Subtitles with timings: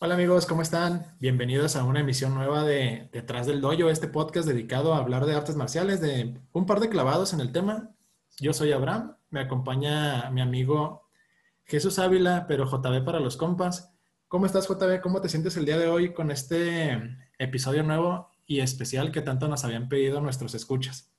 [0.00, 1.06] Hola amigos, ¿cómo están?
[1.18, 5.34] Bienvenidos a una emisión nueva de Detrás del Doyo, este podcast dedicado a hablar de
[5.34, 7.90] artes marciales, de un par de clavados en el tema.
[8.38, 11.02] Yo soy Abraham, me acompaña mi amigo
[11.64, 13.92] Jesús Ávila, pero JB para los compas.
[14.28, 15.00] ¿Cómo estás JB?
[15.00, 16.96] ¿Cómo te sientes el día de hoy con este
[17.40, 21.12] episodio nuevo y especial que tanto nos habían pedido nuestros escuchas?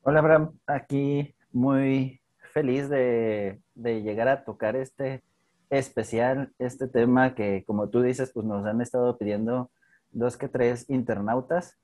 [0.00, 2.22] Hola Abraham, aquí muy
[2.54, 5.22] feliz de, de llegar a tocar este
[5.70, 9.70] especial este tema que, como tú dices, pues nos han estado pidiendo
[10.10, 11.78] dos que tres internautas.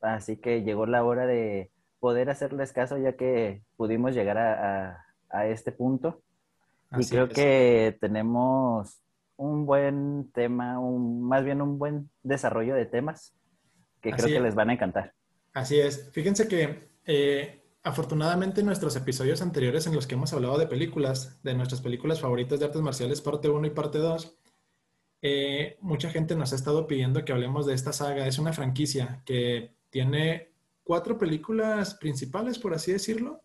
[0.00, 5.02] Así que llegó la hora de poder hacerles caso ya que pudimos llegar a,
[5.46, 6.22] este punto.
[6.96, 9.02] y creo que tenemos
[9.36, 13.34] un buen tema, un, más bien un buen desarrollo de temas
[14.00, 15.12] que creo que les van a encantar.
[15.52, 16.10] Así es.
[16.12, 21.54] Fíjense que eh, Afortunadamente, nuestros episodios anteriores en los que hemos hablado de películas, de
[21.54, 24.36] nuestras películas favoritas de artes marciales, parte 1 y parte 2,
[25.22, 28.26] eh, mucha gente nos ha estado pidiendo que hablemos de esta saga.
[28.26, 30.50] Es una franquicia que tiene
[30.82, 33.40] cuatro películas principales, por así decirlo.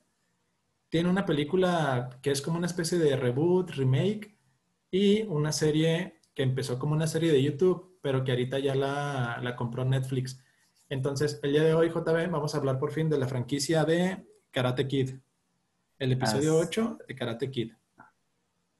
[0.90, 4.36] Tiene una película que es como una especie de reboot, remake,
[4.90, 9.40] y una serie que empezó como una serie de YouTube, pero que ahorita ya la,
[9.40, 10.44] la compró Netflix.
[10.90, 14.31] Entonces, el día de hoy, JB, vamos a hablar por fin de la franquicia de
[14.52, 15.12] Karate Kid.
[15.98, 17.72] El episodio 8 de Karate Kid.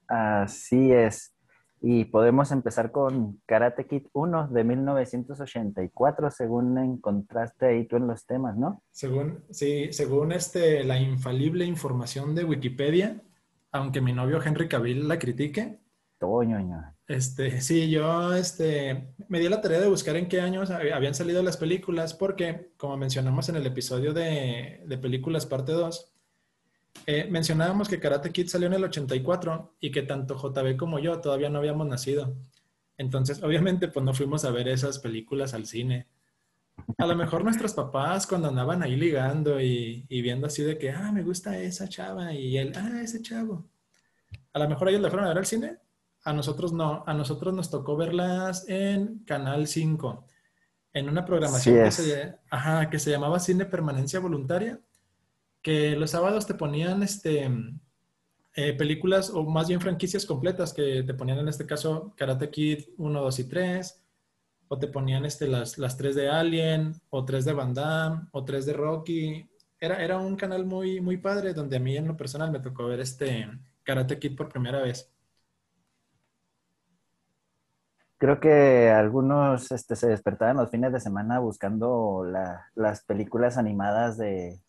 [0.06, 1.34] Así es.
[1.80, 8.24] Y podemos empezar con Karate Kid 1 de 1984, según encontraste ahí tú en los
[8.24, 8.82] temas, ¿no?
[8.90, 13.20] Según, sí, según este, la infalible información de Wikipedia,
[13.72, 15.80] aunque mi novio Henry Cavill la critique.
[16.22, 21.16] Toño, este, sí, yo este, me di la tarea de buscar en qué años habían
[21.16, 26.12] salido las películas, porque como mencionamos en el episodio de, películas parte 2,
[27.06, 31.20] eh, mencionábamos que Karate Kid salió en el 84 y que tanto JB como yo
[31.20, 32.36] todavía no habíamos nacido.
[32.98, 36.06] Entonces, obviamente, pues no fuimos a ver esas películas al cine.
[36.98, 40.92] A lo mejor nuestros papás cuando andaban ahí ligando y, y viendo así de que,
[40.92, 43.66] ah, me gusta esa chava y él, ah, ese chavo.
[44.52, 45.78] A lo mejor ellos le fueron a ver al cine
[46.24, 50.26] a nosotros no, a nosotros nos tocó verlas en Canal 5,
[50.92, 52.34] en una programación que, se,
[52.90, 54.80] que se llamaba Cine Permanencia Voluntaria,
[55.62, 57.50] que los sábados te ponían este,
[58.54, 62.84] eh, películas o más bien franquicias completas, que te ponían en este caso Karate Kid
[62.98, 64.02] 1, 2 y 3,
[64.68, 68.44] o te ponían este, las, las 3 de Alien, o 3 de Van Damme, o
[68.44, 69.48] 3 de Rocky.
[69.78, 72.86] Era, era un canal muy, muy padre donde a mí en lo personal me tocó
[72.86, 73.48] ver este
[73.82, 75.11] Karate Kid por primera vez.
[78.22, 82.24] Creo que algunos este, se despertaban los fines de semana buscando
[82.76, 84.60] las películas animadas de,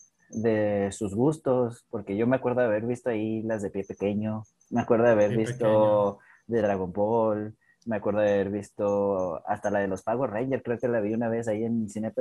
[0.89, 4.41] sus gustos, porque yo me acuerdo de haber visto ahí las de Pie Pequeño,
[4.71, 7.55] me acuerdo de haber visto de Dragon Ball,
[7.85, 11.13] me acuerdo de haber visto hasta la de los Power Rangers, creo que la vi
[11.13, 12.11] una vez ahí en cine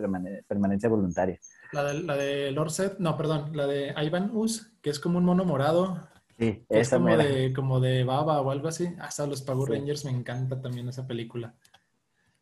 [0.46, 1.38] permanencia voluntaria.
[1.72, 5.16] La de, la de Lord Seth, no, perdón, la de Ivan Us, que es como
[5.16, 6.11] un mono morado,
[6.42, 8.88] Sí, es como de, como de baba o algo así.
[8.98, 11.54] Hasta los Power Rangers me encanta también esa película.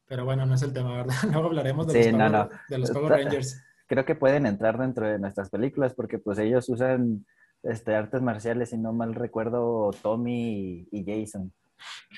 [0.06, 1.14] Pero bueno, no es el tema, ¿verdad?
[1.30, 2.10] Luego hablaremos de,
[2.78, 3.62] los, Power, Rangers.
[3.86, 7.26] Creo que pueden entrar dentro de nuestras películas porque pues ellos usan
[7.62, 11.52] este, artes marciales, si no mal recuerdo, Tommy y, Jason.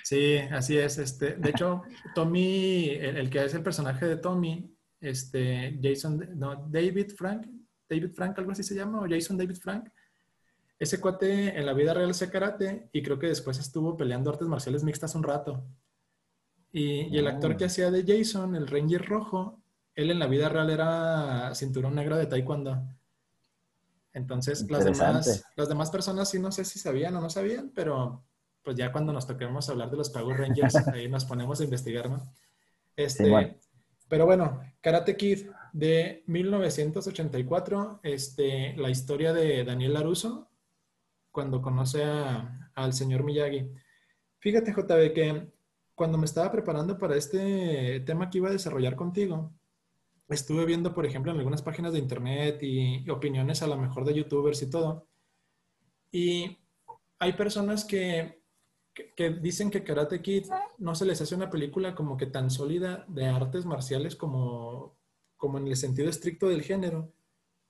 [0.04, 0.98] Sí, así es.
[0.98, 1.82] Este, de hecho,
[2.14, 7.48] Tommy, el, que es el personaje de Tommy, este, Jason, no, David Frank,
[7.90, 9.88] David Frank, algo así se llama, o Jason David Frank,
[10.82, 14.48] ese cuate en la vida real hacía karate y creo que después estuvo peleando artes
[14.48, 15.62] marciales mixtas un rato.
[16.72, 17.66] Y, el actor que oh.
[17.68, 19.62] hacía de Jason, el Ranger rojo,
[19.94, 22.82] él en la vida real era cinturón negro de taekwondo.
[24.12, 28.24] Entonces, las demás, las demás personas sí no sé si sabían o no sabían, pero
[28.64, 32.10] pues ya cuando nos toquemos hablar de los Power Rangers, ahí nos ponemos a investigar,
[32.10, 32.28] ¿no?
[32.96, 33.56] Este,
[34.08, 40.48] Pero bueno, Karate Kid de 1984, este, la historia de Daniel Laruso,
[41.32, 43.68] cuando conoce al señor Miyagi.
[44.38, 45.52] Fíjate, JB, que
[45.94, 49.52] cuando me estaba preparando para este tema que iba a desarrollar contigo,
[50.28, 54.14] estuve viendo, por ejemplo, en algunas páginas de internet y, opiniones a lo mejor de
[54.14, 55.08] youtubers y todo.
[56.10, 56.58] Y
[57.18, 58.42] hay personas que,
[59.16, 60.46] que, dicen que Karate Kid
[60.78, 64.98] no se les hace una película como que tan sólida de artes marciales como,
[65.36, 67.12] como en el sentido estricto del género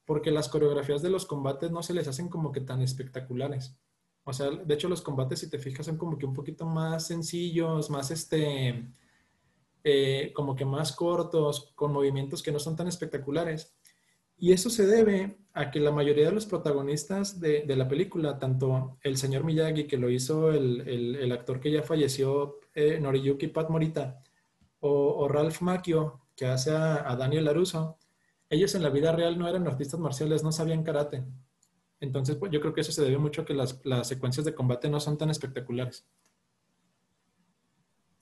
[0.04, 3.76] porque las coreografías de los combates no se les hacen como que tan espectaculares.
[4.24, 7.06] O sea, de hecho los combates, si te fijas, son como que un poquito más
[7.06, 8.88] sencillos, más este,
[9.84, 13.74] eh, como que más cortos, con movimientos que no son tan espectaculares.
[14.36, 18.98] Y eso se debe a que la mayoría de los protagonistas de, la película, tanto
[19.02, 24.22] el señor Miyagi, que lo hizo el, actor que ya falleció, eh, Noriyuki Pat Morita,
[24.80, 27.98] o, Ralph Macchio, que hace a, Daniel LaRusso,
[28.52, 31.24] ellos en la vida real no eran artistas marciales, no sabían karate.
[32.00, 34.90] Entonces, pues, yo creo que eso se debe mucho a que las, secuencias de combate
[34.90, 36.06] no son tan espectaculares.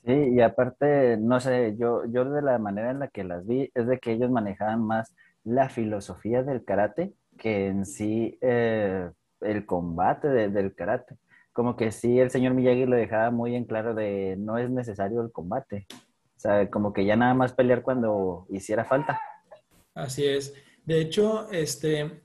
[0.05, 3.71] Sí, y aparte, no sé, yo, yo de la manera en la que las vi
[3.75, 5.13] es de que ellos manejaban más
[5.43, 9.11] la filosofía del karate que en sí eh,
[9.41, 11.17] el combate del karate.
[11.53, 15.23] Como que sí, el señor Miyagi lo dejaba muy en claro de no es necesario
[15.23, 15.87] el combate.
[16.37, 19.21] O sea, como que ya nada más pelear cuando hiciera falta.
[19.95, 20.55] Así es.
[20.85, 22.23] De hecho, este,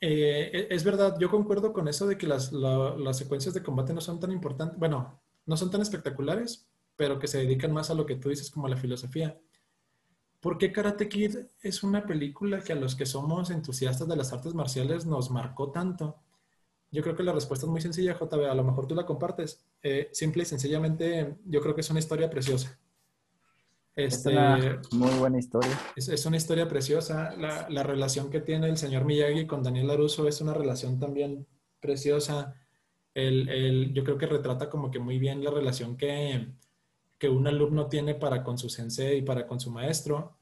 [0.00, 3.94] eh, e, es verdad, yo concuerdo con eso de que las, las secuencias de combate
[3.94, 7.94] no son tan importantes, bueno, no son tan espectaculares, pero que se dedican más a
[7.94, 9.38] lo que tú dices como a la filosofía.
[10.40, 14.32] ¿Por qué Karate Kid es una película que a los que somos entusiastas de las
[14.32, 16.20] artes marciales nos marcó tanto?
[16.90, 18.50] Yo creo que la respuesta es muy sencilla, JB.
[18.50, 19.64] A lo mejor tú la compartes.
[19.82, 22.78] Eh, simple y sencillamente, yo creo que es una historia preciosa.
[23.96, 25.70] Este, es una muy buena historia.
[25.96, 27.34] Es, una historia preciosa.
[27.36, 31.46] La, relación que tiene el señor Miyagi con Daniel LaRusso es una relación también
[31.80, 32.54] preciosa.
[33.14, 36.46] yo creo que retrata como que muy bien la relación que,
[37.18, 40.36] que un alumno tiene para con su sensei y para con su maestro.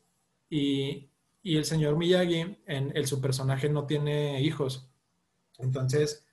[0.50, 1.08] Y,
[1.44, 4.88] el señor Miyagi, en el, su personaje no tiene hijos.
[5.58, 6.26] Entonces,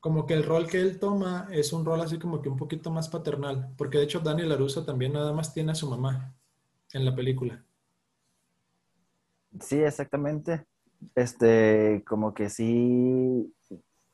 [0.00, 2.90] como que el rol que él toma es un rol así como que un poquito
[2.90, 6.34] más paternal, porque de hecho Daniel LaRusso también nada más tiene a su mamá
[6.94, 7.64] en la película.
[9.60, 10.66] Sí, exactamente.
[11.14, 13.52] Este, como que sí,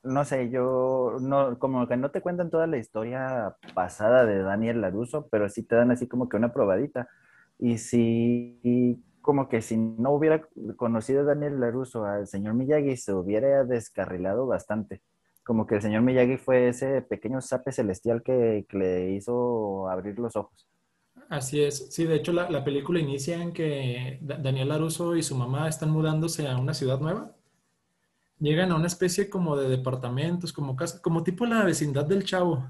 [0.03, 4.81] no sé, yo, no, como que no te cuentan toda la historia pasada de Daniel
[4.81, 7.09] Laruso, pero sí te dan así como que una probadita.
[7.59, 10.47] Y sí, como que si no hubiera
[10.77, 15.03] conocido a Daniel Laruso, al señor Miyagi, se hubiera descarrilado bastante.
[15.45, 20.19] Como que el señor Miyagi fue ese pequeño sape celestial que, que le hizo abrir
[20.19, 20.69] los ojos.
[21.29, 21.89] Así es.
[21.91, 25.91] Sí, de hecho la, la película inicia en que Daniel Laruso y su mamá están
[25.91, 27.35] mudándose a una ciudad nueva
[28.41, 32.69] llegan a una especie como de departamentos, como casa, como tipo la vecindad del Chavo.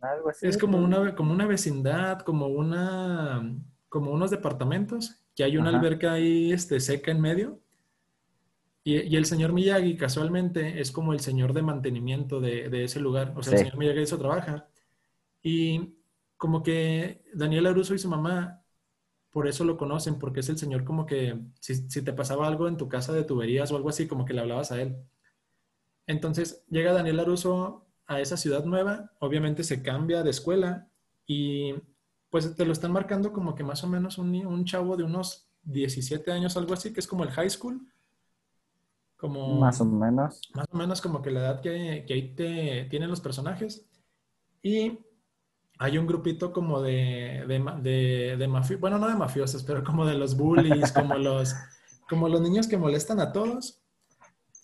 [0.00, 0.46] Algo así.
[0.46, 3.42] Es como una, como una vecindad, como una,
[3.88, 7.60] como unos departamentos, que hay una alberca ahí este, seca en medio.
[8.82, 12.98] Y, y, el señor Miyagi, casualmente, es como el señor de mantenimiento de, de ese
[12.98, 13.34] lugar.
[13.36, 14.68] O sea, el señor Miyagi eso trabaja.
[15.42, 15.96] Y
[16.40, 18.62] como que Daniel Aruso y su mamá
[19.28, 22.78] por eso lo conocen, porque es el señor como que si, te pasaba algo en
[22.78, 24.96] tu casa de tuberías o algo así, como que le hablabas a él.
[26.06, 30.88] Entonces llega Daniel Aruso a esa ciudad nueva, obviamente se cambia de escuela
[31.26, 31.74] y
[32.30, 35.46] pues te lo están marcando como que más o menos un, un chavo de unos
[35.64, 37.86] 17 años, algo así, que es como el high school.
[39.18, 40.40] Como, más o menos.
[40.54, 43.86] Más o menos como que la edad que, que ahí te, tienen los personajes.
[44.62, 45.00] Y
[45.82, 50.14] hay un grupito como de, de, de, mafiosos, bueno, no de mafiosos, pero como de
[50.14, 51.54] los bullies, como los,
[52.06, 53.80] como los niños que molestan a todos.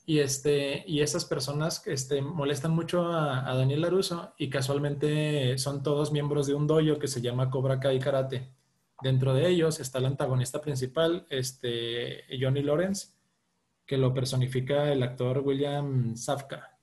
[0.05, 6.13] Y, este, y esas personas este, molestan mucho a, Daniel Laruso y casualmente son todos
[6.13, 8.53] miembros de un dojo que se llama Cobra Kai Karate.
[9.01, 13.15] Dentro de ellos está el antagonista principal, este, Johnny Lawrence,
[13.87, 16.77] que lo personifica el actor William Safka.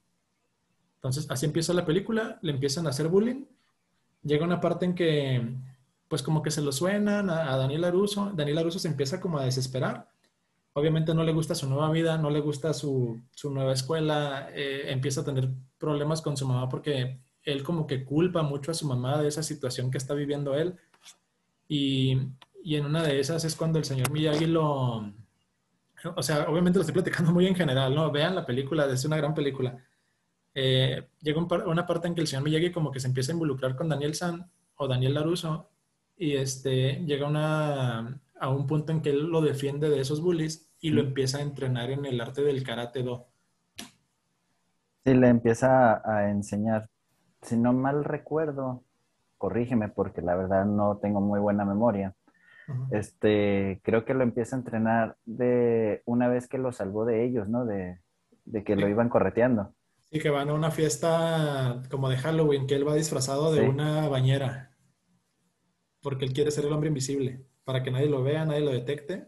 [0.95, 3.45] Entonces, así empieza la película, le empiezan a hacer bullying
[4.23, 5.55] llega una parte en que,
[6.07, 8.31] pues como que se lo suenan a, Daniel Aruso.
[8.33, 10.09] Daniel Aruso se empieza como a desesperar.
[10.73, 15.21] Obviamente no le gusta su nueva vida, no le gusta su, nueva escuela, eh, empieza
[15.21, 19.21] a tener problemas con su mamá porque él como que culpa mucho a su mamá
[19.21, 20.75] de esa situación que está viviendo él.
[21.67, 22.17] Y,
[22.63, 25.11] y en una de esas es cuando el señor Miyagi lo...
[26.15, 28.11] O sea, obviamente lo estoy platicando muy en general, ¿no?
[28.11, 29.77] Vean la película, es una gran película
[30.55, 33.75] eh, llega una parte en que el señor Miyagi como que se empieza a involucrar
[33.75, 35.69] con Daniel San o Daniel Laruso
[36.15, 40.69] y este, llega una, a un punto en que él lo defiende de esos bullies
[40.79, 43.27] y lo empieza a entrenar en el arte del karate do.
[45.05, 46.89] Sí, le empieza a, enseñar.
[47.41, 48.83] Si no mal recuerdo,
[49.38, 52.13] corrígeme porque la verdad no tengo muy buena memoria.
[52.91, 57.50] Este, creo que lo empieza a entrenar de una vez que lo salvó de ellos,
[57.50, 57.65] ¿no?
[57.65, 58.00] De,
[58.45, 59.74] de que lo iban correteando.
[60.13, 64.08] Y que van a una fiesta como de Halloween, que él va disfrazado de una
[64.08, 64.72] bañera.
[66.03, 69.25] Porque él quiere ser el hombre invisible, para que nadie lo vea, nadie lo detecte.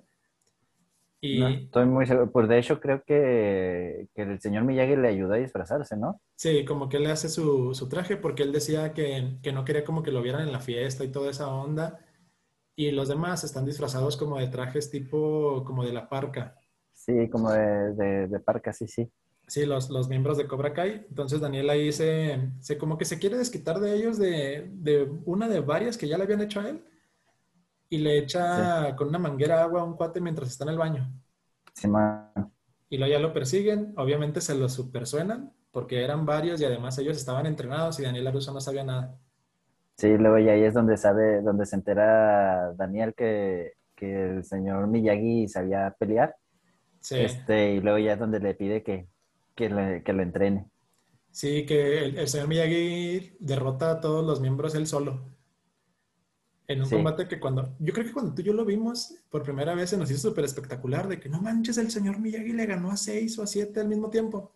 [1.22, 1.44] Y...
[1.64, 2.32] estoy muy seguro.
[2.32, 6.22] Pues de hecho creo que, el señor Miyagi le ayuda a disfrazarse, ¿no?
[6.36, 9.84] Sí, como que él le hace su, traje porque él decía que, que, no quería
[9.84, 11.98] como que lo vieran en la fiesta y toda esa onda.
[12.76, 16.60] Y los demás están disfrazados como de trajes tipo como de la parca.
[16.94, 19.12] Sí, como de, de, de parca, sí, sí.
[19.48, 21.06] Sí, los, los miembros de Cobra Kai.
[21.10, 25.48] Entonces Daniel ahí se, se como que se quiere desquitar de ellos de, de una
[25.48, 26.84] de varias que ya le habían hecho a él
[27.90, 31.12] y le echa con una manguera agua a un cuate mientras está en el baño.
[31.74, 32.32] Sí, man.
[32.90, 37.18] Y luego ya lo persiguen, obviamente se lo supersuenan porque eran varios y además ellos
[37.18, 39.18] estaban entrenados y Daniel Aruso no sabía nada.
[39.98, 44.88] Sí, luego y ahí es donde sabe, donde se entera Daniel que, que el señor
[44.88, 46.36] Miyagi sabía pelear.
[47.00, 49.08] Sí, Este, y luego ya es donde le pide que,
[49.56, 50.70] que, le- que lo entrene.
[51.32, 55.34] sí que el, el señor Miyagi derrota a todos los miembros él solo.
[56.68, 56.96] En un Sí.
[56.96, 59.92] combate que cuando, yo creo que cuando tú y yo lo vimos por primera vez
[59.92, 62.98] se nos hizo súper espectacular de que no manches, el señor Miyagi le ganó a
[62.98, 64.54] seis o a siete al mismo tiempo.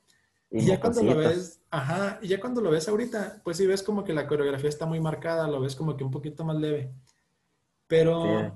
[0.51, 3.83] Y ya cuando lo ves, ajá, y ya cuando lo ves ahorita, pues sí ves
[3.83, 6.91] como que la coreografía está muy marcada, lo ves como que un poquito más leve.
[7.85, 8.53] Pero Sí.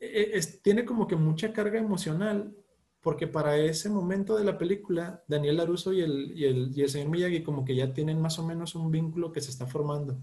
[0.00, 2.56] e- es- tiene como que mucha carga emocional,
[3.02, 6.88] porque para ese momento de la película, Daniel LaRusso y el, y el, y el
[6.88, 10.18] señor Miyagi como que ya tienen más o menos un vínculo que se está formando.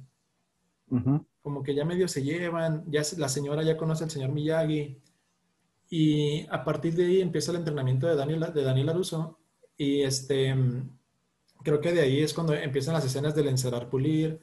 [1.42, 4.98] Como que ya medio se llevan, ya se- la señora ya conoce al señor Miyagi.
[5.90, 9.40] Y a partir de ahí empieza el entrenamiento de Daniel, de Daniel LaRusso.
[9.78, 10.56] Y este,
[11.64, 14.40] creo que de ahí es cuando empiezan las escenas del encerar pulir,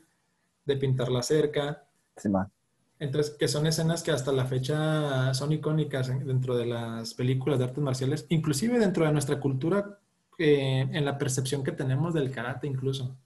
[0.64, 1.86] de pintar la cerca.
[2.16, 2.50] Sí, man.
[2.98, 7.58] Entonces, que son escenas que hasta la fecha son icónicas en- dentro de las películas
[7.58, 9.98] de artes marciales, inclusive dentro de nuestra cultura,
[10.38, 13.16] eh, en la percepción que tenemos del karate incluso.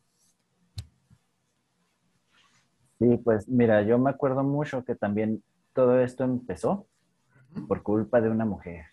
[2.99, 6.87] Sí, pues mira, yo me acuerdo mucho que también todo esto empezó
[7.69, 8.85] por culpa de una mujer.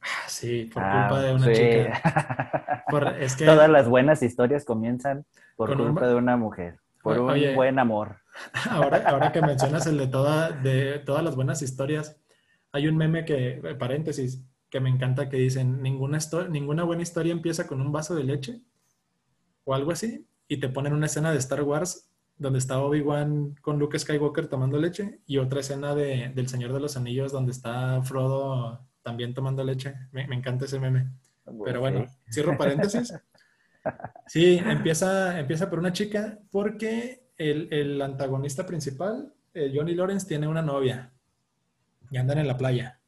[0.00, 1.52] Ah, Sí, por Ah, culpa de una sí.
[1.54, 2.00] chica.
[2.90, 5.24] Por- es que Todas las buenas historias comienzan
[5.56, 7.54] por un- culpa de una mujer, por un Oye.
[7.54, 8.16] buen amor.
[8.70, 12.16] ahora, ahora que mencionas el de, toda, de todas las buenas historias,
[12.72, 16.18] hay un meme que, eh, paréntesis, que me encanta que dicen, ninguna,
[16.48, 18.62] ninguna buena historia empieza con un vaso de leche
[19.64, 23.78] o algo así, y te ponen una escena de Star Wars donde está Obi-Wan con
[23.78, 28.02] Luke Skywalker tomando leche y otra escena de, del Señor de los Anillos donde está
[28.02, 29.94] Frodo también tomando leche.
[30.10, 31.10] Me, me encanta ese meme.
[31.64, 33.12] Pero bueno, cierro paréntesis.
[34.26, 40.48] Sí, empieza, empieza por una chica porque el, el antagonista principal, eh, Johnny Lawrence, tiene
[40.48, 41.12] una novia
[42.10, 43.00] y andan en la playa.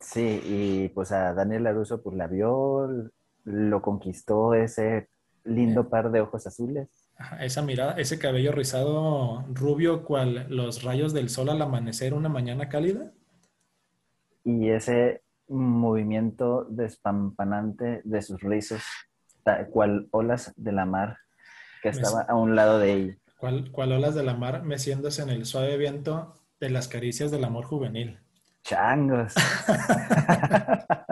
[0.00, 3.10] Sí, y pues a Daniel LaRusso pues la vio,
[3.44, 5.08] lo conquistó ese
[5.44, 7.10] lindo par de ojos azules.
[7.16, 12.28] Ajá, Esa mirada, ese cabello rizado rubio, cual los rayos del sol al amanecer una
[12.28, 13.12] mañana cálida.
[14.44, 18.82] y ese movimiento despampanante de sus rizos,
[19.70, 21.18] cual olas de la mar
[21.82, 23.16] que estaba a un lado de ella.
[23.38, 27.44] Cual, cual olas de la mar meciéndose en el suave viento de las caricias del
[27.44, 28.18] amor juvenil.
[28.62, 29.34] Changos.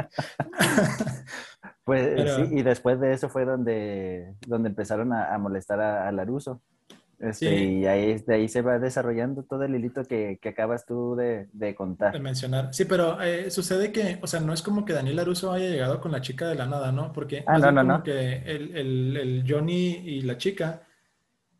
[1.84, 6.08] pues Pero- sí, y después de eso fue donde, donde empezaron a, a molestar a,
[6.08, 6.62] a Laruso.
[7.22, 7.80] Este, Sí.
[7.80, 11.48] Y ahí, de ahí se va desarrollando todo el hilito que, que acabas tú de,
[11.52, 11.74] de
[12.12, 12.20] de contar.
[12.20, 12.74] mencionar.
[12.74, 16.00] Sí, pero eh, sucede que, o sea, no es como que Daniel Laruso haya llegado
[16.00, 17.12] con la chica de la nada, ¿no?
[17.12, 18.02] Porque Ah, no, no, como no.
[18.02, 20.86] que el, el- el Johnny y la chica,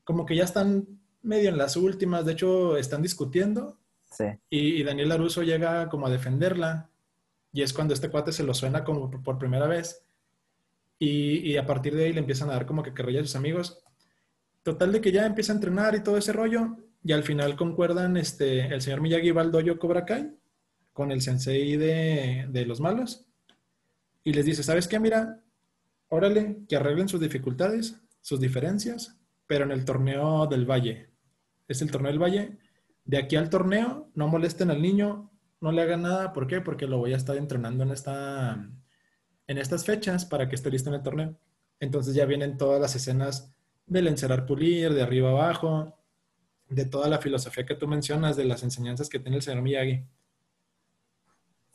[0.05, 0.87] como que ya están
[1.23, 3.79] medio en las últimas, de hecho, están discutiendo
[4.11, 6.91] Sí, y, y Daniel Laruso llega como a defenderla
[7.53, 10.05] y es cuando este cuate se lo suena como por, por primera vez
[10.99, 13.37] y, y a partir de ahí le empiezan a dar como que carrilla a sus
[13.37, 13.85] amigos.
[14.63, 18.17] Total de que ya empieza a entrenar y todo ese rollo y al final concuerdan,
[18.17, 20.37] este, el señor Miyagi va al dojo Cobra Kai
[20.93, 23.27] con el sensei de, de los malos
[24.25, 25.01] y les dice, ¿sabes qué?
[25.01, 25.41] Mira,
[26.09, 31.11] órale, que arreglen sus dificultades, sus diferencias, pero en el torneo del Valle.
[31.67, 32.59] Es el torneo del Valle.
[33.05, 36.33] De aquí al torneo, no molesten al niño, no le hagan nada.
[36.33, 36.61] ¿Por qué?
[36.61, 38.71] Porque lo voy a estar entrenando en, esta,
[39.47, 41.37] en estas fechas para que esté listo en el torneo.
[41.81, 43.53] Entonces ya vienen todas las escenas
[43.87, 45.97] del encerar pulir, de arriba abajo,
[46.69, 50.05] de toda la filosofía que tú mencionas, de las enseñanzas que tiene el señor Miyagi.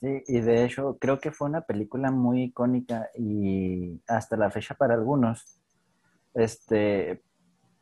[0.02, 4.76] sí, y de hecho creo que fue una película muy icónica y hasta la fecha
[4.76, 5.60] para algunos.
[6.34, 7.24] Este,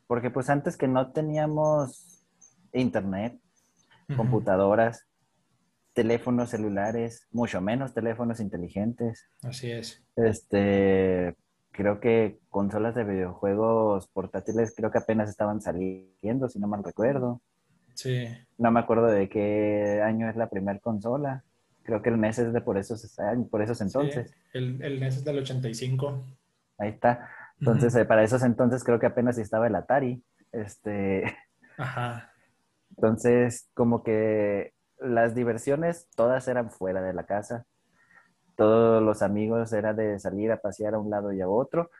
[0.06, 2.24] porque pues antes que no teníamos
[2.72, 3.38] internet,
[4.16, 5.06] computadoras,
[5.94, 9.28] teléfonos celulares, mucho menos teléfonos inteligentes.
[9.42, 10.04] Así es.
[10.14, 11.34] Este,
[11.76, 17.42] creo que consolas de videojuegos portátiles creo que apenas estaban saliendo, si no mal recuerdo.
[17.94, 18.26] Sí.
[18.58, 21.44] No me acuerdo de qué año es la primera consola.
[21.82, 23.16] Creo que el NES es de por esos
[23.50, 24.30] por esos entonces.
[24.30, 26.24] Sí, el, el NES es del 85.
[26.78, 27.30] Ahí está.
[27.60, 30.22] Entonces, eh, para esos entonces creo que apenas estaba el Atari.
[30.52, 31.24] Este,
[31.78, 32.32] Ajá.
[32.90, 37.66] entonces, como que las diversiones todas eran fuera de la casa.
[38.56, 41.90] Todos los amigos era de salir a pasear a un lado y a otro.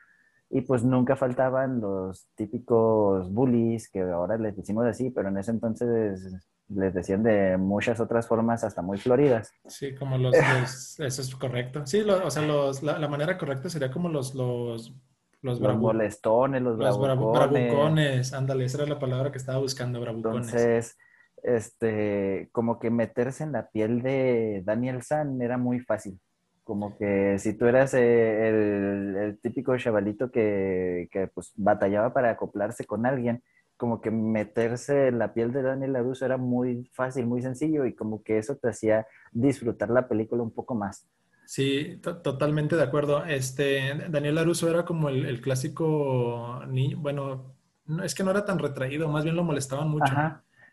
[0.49, 5.51] Y pues nunca faltaban los típicos bullies, que ahora les decimos así, pero en ese
[5.51, 6.33] entonces
[6.69, 9.51] les decían de muchas otras formas hasta muy floridas.
[9.67, 10.33] Sí, como los,
[10.99, 11.85] eso es correcto.
[11.85, 14.93] Sí, o sea, los, la, manera correcta sería como los, los,
[15.41, 18.33] los, los molestones, los, los bravucones.
[18.33, 20.47] Ándale, esa era la palabra que estaba buscando, bravucones.
[20.47, 20.97] Entonces,
[21.43, 26.19] este, como que meterse en la piel de Daniel San era muy fácil.
[26.67, 32.83] Como que si tú eras eh, el, típico chavalito que, que, pues batallaba para acoplarse
[32.83, 33.41] con alguien,
[33.77, 37.95] como que meterse en la piel de Daniel LaRusso era muy fácil, muy sencillo y
[37.95, 41.07] como que eso te hacía disfrutar la película un poco más.
[41.45, 43.23] Sí, totalmente de acuerdo.
[43.23, 47.55] Este, Daniel LaRusso era como el, clásico niño, bueno,
[48.03, 50.13] es que no era tan retraído, más bien lo molestaban mucho.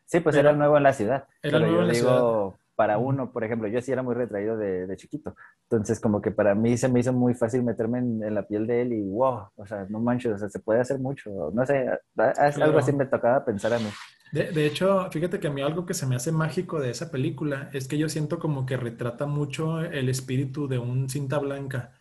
[0.06, 1.28] Sí, pues era nuevo en la ciudad.
[1.40, 4.86] Era nuevo en la ciudad para uno, por ejemplo, yo sí era muy retraído de,
[4.86, 5.34] de, chiquito.
[5.64, 8.82] Entonces, como que para mí se me hizo muy fácil meterme en, la piel de
[8.82, 11.50] él y wow, o sea, no manches, o sea, se puede hacer mucho.
[11.52, 13.88] No sé, algo así me tocaba pensar a mí.
[14.32, 17.10] De, de, hecho, fíjate que a mí algo que se me hace mágico de esa
[17.10, 21.92] película es que yo siento como que retrata mucho el espíritu de un cinta blanca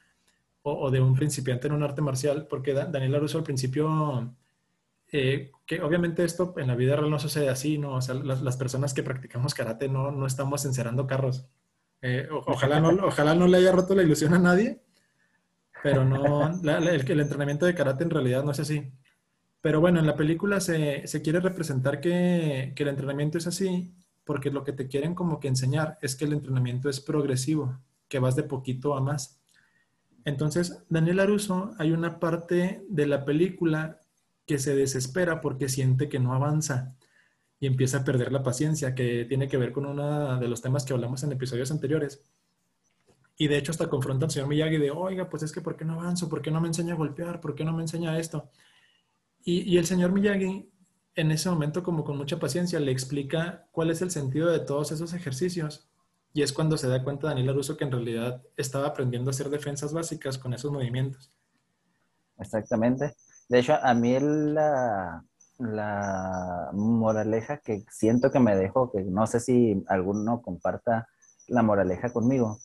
[0.64, 4.34] o, o de un principiante en un arte marcial, porque Daniel LaRusso al principio
[5.16, 7.94] eh, que obviamente esto en la vida real no sucede así, ¿no?
[7.94, 11.46] O sea, las, personas que practicamos karate no, no estamos encerrando carros.
[12.02, 14.82] Eh, ojalá, no, ojalá no le haya roto la ilusión a nadie,
[15.84, 18.92] pero no, el, el, entrenamiento de karate en realidad no es así.
[19.62, 23.94] Pero bueno, en la película se, se quiere representar que, que, el entrenamiento es así
[24.24, 28.18] porque lo que te quieren como que enseñar es que el entrenamiento es progresivo, que
[28.18, 29.40] vas de poquito a más.
[30.26, 34.00] Entonces, Daniel Aruso, hay una parte de la película
[34.46, 36.96] que se desespera porque siente que no avanza
[37.60, 40.84] y empieza a perder la paciencia, que tiene que ver con uno de los temas
[40.84, 42.22] que hablamos en episodios anteriores.
[43.38, 45.86] Y de hecho hasta confronta al señor Miyagi de, oiga, pues es que ¿por qué
[45.86, 46.30] no avanzo?
[46.30, 47.40] ¿Por qué no me enseña a golpear?
[47.40, 48.50] ¿Por qué no me enseña esto?
[49.44, 50.70] Y, y el señor Miyagi
[51.16, 54.92] en ese momento como con mucha paciencia le explica cuál es el sentido de todos
[54.92, 55.88] esos ejercicios.
[56.34, 59.50] Y es cuando se da cuenta Daniel Aruso que en realidad estaba aprendiendo a hacer
[59.50, 61.32] defensas básicas con esos movimientos.
[62.40, 63.14] Exactamente.
[63.50, 65.24] De hecho, a mí la,
[65.60, 71.08] la moraleja que siento que me dejó, que no sé si alguno comparta
[71.48, 72.60] la moraleja conmigo,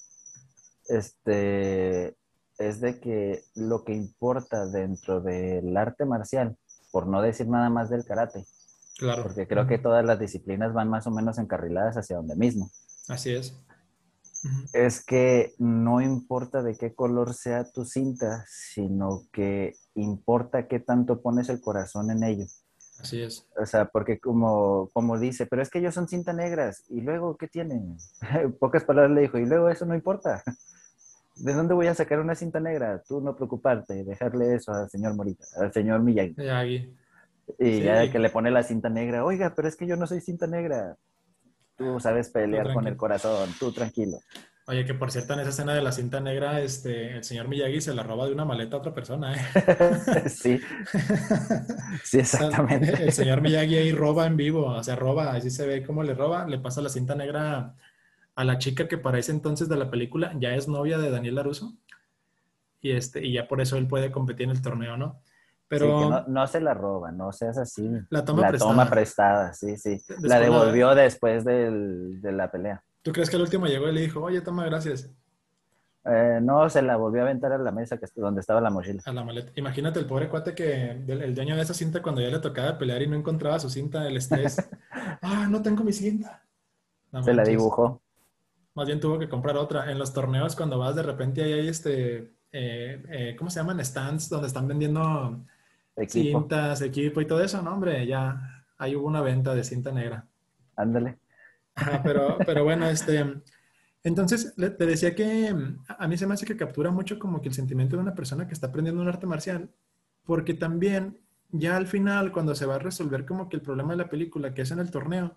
[0.88, 2.16] este,
[2.58, 6.56] es de que lo que importa dentro del arte marcial,
[6.90, 8.46] por no decir nada más del karate,
[8.98, 9.24] claro.
[9.24, 12.70] porque creo que todas las disciplinas van más o menos encarriladas hacia donde mismo.
[13.08, 13.54] Así es
[14.72, 21.20] es que no importa de qué color sea tu cinta, sino que importa qué tanto
[21.20, 22.46] pones el corazón en ello.
[23.00, 23.46] Así es.
[23.56, 27.36] O sea, porque como, como dice, pero es que ellos son cinta negras, y luego,
[27.36, 27.96] ¿qué tienen?
[28.58, 30.42] Pocas palabras le dijo, y luego eso no importa.
[31.36, 33.00] ¿De dónde voy a sacar una cinta negra?
[33.06, 36.34] Tú no preocuparte, dejarle eso al señor Morita, al señor Miyagi.
[36.36, 36.96] Miyagi.
[37.58, 40.20] Y ya que le pone la cinta negra, oiga, pero es que yo no soy
[40.20, 40.96] cinta negra.
[41.76, 44.18] Tú sabes pelear con el corazón, tú tranquilo.
[44.68, 47.80] Oye, que por cierto, en esa escena de la cinta negra, este, el señor Miyagi
[47.80, 49.38] se la roba de una maleta a otra persona, ¿eh?
[50.28, 50.60] sí.
[52.04, 53.02] Sí, exactamente.
[53.02, 56.12] el señor Miyagi ahí roba en vivo, o sea, roba, así se ve cómo le
[56.12, 57.76] roba, le pasa la cinta negra
[58.34, 61.36] a la chica que para ese entonces de la película ya es novia de Daniel
[61.36, 61.72] Laruso.
[62.82, 65.22] Y, este, y ya por eso él puede competir en el torneo, ¿no?
[65.66, 67.88] Pero no, se la roba, no seas así.
[68.10, 69.54] La toma prestada.
[69.54, 69.98] sí, sí.
[70.20, 72.84] la devolvió después de la pelea.
[73.08, 75.10] ¿Tú crees que el último llegó y le dijo, oye, toma, gracias?
[76.04, 79.00] Eh, no, se la volvió a aventar a la mesa que, donde estaba la mochila.
[79.06, 79.50] A la maleta.
[79.56, 83.00] Imagínate el pobre cuate que, el, dueño de esa cinta, cuando ya le tocaba pelear
[83.00, 84.58] y no encontraba su cinta, el estrés.
[85.22, 86.46] ah, no tengo mi cinta.
[87.22, 88.02] se la dibujó.
[88.74, 89.90] Más bien tuvo que comprar otra.
[89.90, 93.82] En los torneos, cuando vas, de repente ahí hay este, eh, eh, ¿cómo se llaman?
[93.82, 95.46] Stands donde están vendiendo
[96.06, 97.72] cintas, equipo y todo eso, ¿no?
[97.72, 100.26] Hombre, ya ahí hubo una venta de cinta negra.
[100.76, 101.16] Ándale.
[102.02, 103.42] Pero, pero bueno, este,
[104.02, 105.54] entonces te decía que
[105.86, 108.46] a mí se me hace que captura mucho como que el sentimiento de una persona
[108.46, 109.70] que está aprendiendo un arte marcial,
[110.24, 111.18] porque también
[111.50, 114.52] ya al final, cuando se va a resolver como que el problema de la película,
[114.54, 115.36] que es en el torneo,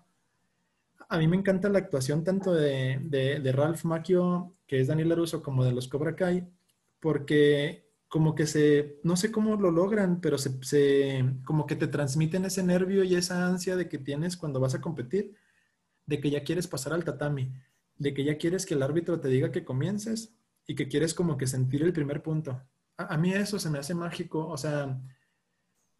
[1.08, 5.42] a mí me encanta la actuación tanto de, de, Ralph Macchio, que es Daniel LaRusso,
[5.42, 6.48] como de los Cobra Kai,
[7.00, 12.44] porque como que se, no sé cómo lo logran, pero se, como que te transmiten
[12.44, 15.34] ese nervio y esa ansia de que tienes cuando vas a competir,
[16.06, 17.52] de que ya quieres pasar al tatami,
[17.98, 20.34] de que ya quieres que el árbitro te diga que comiences
[20.66, 22.62] y que quieres como que sentir el primer punto.
[22.96, 25.00] A, mí eso se me hace mágico, o sea,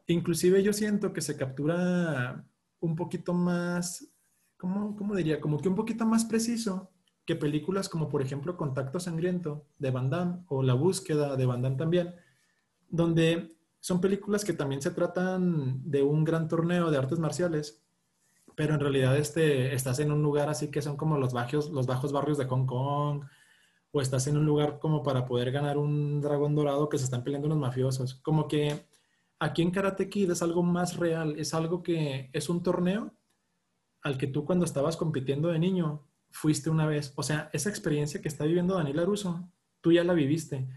[0.07, 2.45] inclusive yo siento que se captura
[2.81, 4.09] un poquito más,
[4.57, 5.41] ¿cómo, ¿cómo, diría?
[5.41, 6.91] Como que un poquito más preciso
[7.25, 11.63] que películas como por ejemplo Contacto Sangriento de Van Damme o La Búsqueda de Van
[11.63, 12.15] Damme también,
[12.89, 17.83] donde son películas que también se tratan de un gran torneo de artes marciales,
[18.55, 21.87] pero en realidad este, estás en un lugar así que son como los bajos, los
[21.87, 23.25] bajos barrios de Hong Kong,
[23.93, 27.23] o estás en un lugar como para poder ganar un dragón dorado que se están
[27.23, 28.15] peleando los mafiosos.
[28.17, 28.87] Como que
[29.39, 33.13] aquí en Karate Kid es algo más real, es algo que es un torneo
[34.03, 37.13] al que tú cuando estabas compitiendo de niño fuiste una vez.
[37.17, 39.49] O sea, esa experiencia que está viviendo Daniel Aruso,
[39.81, 40.69] tú ya la viviste.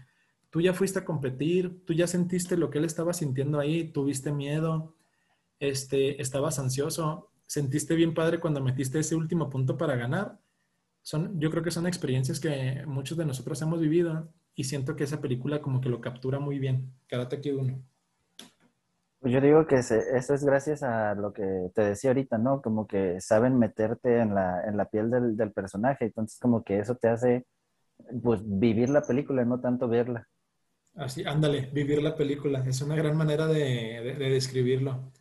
[0.50, 4.30] Tú ya fuiste a competir, tú ya sentiste lo que él estaba sintiendo ahí, tuviste
[4.32, 4.94] miedo,
[5.58, 10.38] este, estabas ansioso, sentiste bien padre cuando metiste ese último punto para ganar.
[11.02, 15.04] Son, yo creo que son experiencias que muchos de nosotros hemos vivido y siento que
[15.04, 16.92] esa película como que lo captura muy bien.
[17.06, 17.82] Karate Kid 1.
[19.20, 22.62] Pues yo digo que eso es gracias a lo que te decía ahorita, ¿no?
[22.62, 26.78] Como que saben meterte en la, en la piel del, del, personaje, entonces como que
[26.78, 27.46] eso te hace,
[28.22, 30.28] pues, vivir la película, no tanto verla.
[30.94, 35.12] Así, ándale, vivir la película, es una gran manera de, de, describirlo.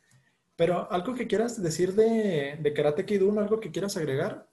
[0.56, 4.50] Pero, ¿algo que quieras decir de, de Karate Kid 1, algo que quieras agregar?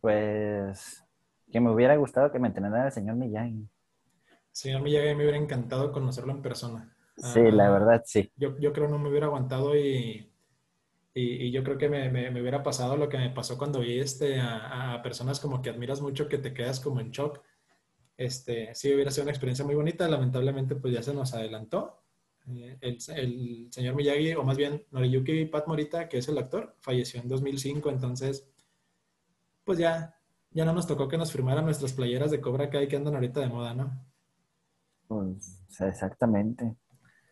[0.00, 1.04] Pues,
[1.50, 3.68] que me hubiera gustado que me entrenara el señor Miyagi.
[4.50, 6.94] Señor Miyagi, me hubiera encantado conocerlo en persona.
[7.16, 8.32] Sí, la verdad, sí.
[8.36, 10.32] Yo, yo creo no me hubiera aguantado y,
[11.14, 13.80] y, y yo creo que me, me, me, hubiera pasado lo que me pasó cuando
[13.80, 17.40] vi este, a, a, personas como que admiras mucho que te quedas como en shock.
[18.16, 20.08] Este, sí, hubiera sido una experiencia muy bonita.
[20.08, 22.03] Lamentablemente, pues ya se nos adelantó.
[22.48, 26.76] Eh, el, el, señor Miyagi, o más bien Noriyuki Pat Morita, que es el actor,
[26.80, 27.90] falleció en 2005.
[27.90, 28.48] Entonces,
[29.64, 30.14] pues ya,
[30.50, 33.40] ya no nos tocó que nos firmaran nuestras playeras de Cobra Kai que andan ahorita
[33.40, 34.04] de moda, ¿no?
[35.08, 36.76] Pues exactamente.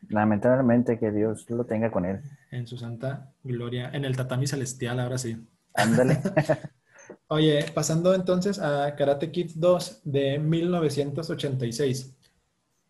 [0.08, 2.20] Lamentablemente que Dios lo tenga con él.
[2.50, 5.36] En su santa gloria, en el tatami celestial, ahora sí.
[5.74, 6.18] Ándale.
[7.28, 12.16] Oye, pasando entonces a Karate Kid 2 de 1986.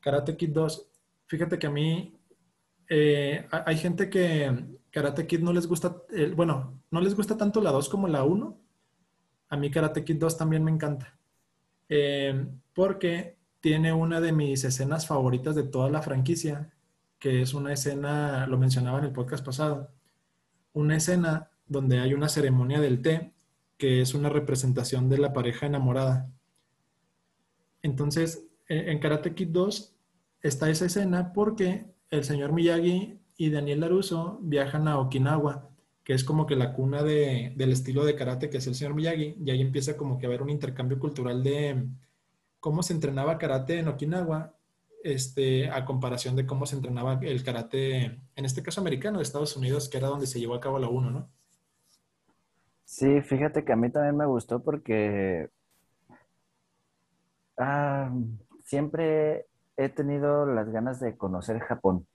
[0.00, 0.91] Karate Kid 2,
[1.32, 2.14] fíjate que a mí
[2.90, 7.62] eh, hay gente que Karate Kid no les gusta, eh, bueno, no les gusta tanto
[7.62, 8.60] la 2 como la 1.
[9.48, 11.18] A mí Karate Kid 2 también me encanta.
[11.88, 16.70] Eh, porque tiene una de mis escenas favoritas de toda la franquicia,
[17.18, 19.90] que es una escena, lo mencionaba en el podcast pasado,
[20.74, 23.32] una escena donde hay una ceremonia del té,
[23.78, 26.28] que es una representación de la pareja enamorada.
[27.80, 29.91] Entonces, en Karate Kid 2
[30.42, 35.70] está esa escena porque el señor Miyagi y Daniel Laruso viajan a Okinawa,
[36.04, 38.94] que es como que la cuna de, del estilo de karate que es el señor
[38.94, 41.86] Miyagi, y ahí empieza como que a haber un intercambio cultural de
[42.60, 44.54] cómo se entrenaba karate en Okinawa
[45.02, 49.56] este, a comparación de cómo se entrenaba el karate, en este caso americano, de Estados
[49.56, 51.28] Unidos, que era donde se llevó a cabo la 1, ¿no?
[52.84, 55.48] Sí, fíjate que a mí también me gustó porque
[57.56, 58.12] ah,
[58.64, 59.46] siempre
[59.76, 62.06] he tenido las ganas de conocer Japón.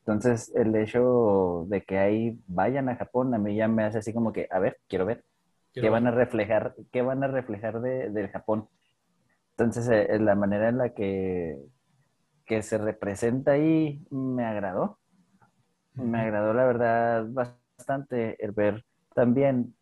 [0.00, 4.12] Entonces, el hecho de que ahí vayan a Japón, a mí ya me hace así
[4.12, 5.24] como que, a ver, quiero ver,
[5.72, 8.68] quiero qué van a reflejar, qué van a reflejar de, del Japón.
[9.50, 11.58] Entonces, eh, la manera en la que
[12.44, 14.98] que se representa ahí me agradó.
[15.94, 18.84] Me agradó, la verdad, bastante el ver
[19.14, 19.74] también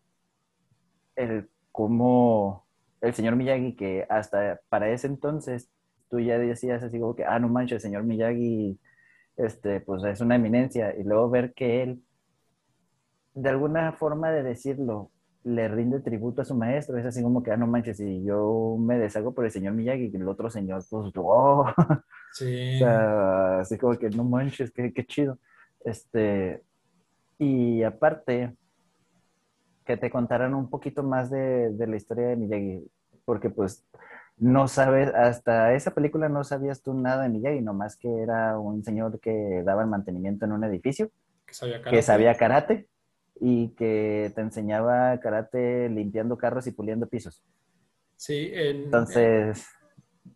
[1.16, 2.66] el cómo
[3.00, 5.70] el señor Miyagi, que hasta para ese entonces
[6.10, 8.78] tú ya decías así como que, ah, no manches, el señor Miyagi,
[9.36, 12.02] este, pues es una eminencia, y luego ver que él,
[13.34, 15.10] de alguna forma de decirlo,
[15.44, 18.76] le rinde tributo a su maestro, es así como que, ah, no manches, si yo
[18.78, 21.64] me deshago por el señor Miyagi, y el otro señor, pues, oh.
[22.32, 22.74] Sí.
[22.76, 25.38] O sea, así como que, no manches, qué, qué chido.
[25.84, 26.62] Este,
[27.38, 28.54] y aparte,
[29.86, 32.90] que te contaran un poquito más de, de la historia de Miyagi,
[33.24, 33.84] porque pues
[34.40, 38.82] no sabes, hasta esa película no sabías tú nada de Miyagi, nomás que era un
[38.82, 41.10] señor que daba el mantenimiento en un edificio,
[41.46, 42.88] que sabía karate, que sabía karate
[43.38, 47.44] y que te enseñaba karate limpiando carros y puliendo pisos.
[48.16, 49.66] Sí, en, entonces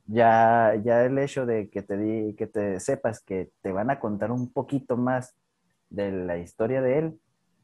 [0.06, 3.98] ya, ya el hecho de que te, di, que te sepas que te van a
[3.98, 5.34] contar un poquito más
[5.88, 7.20] de la historia de él,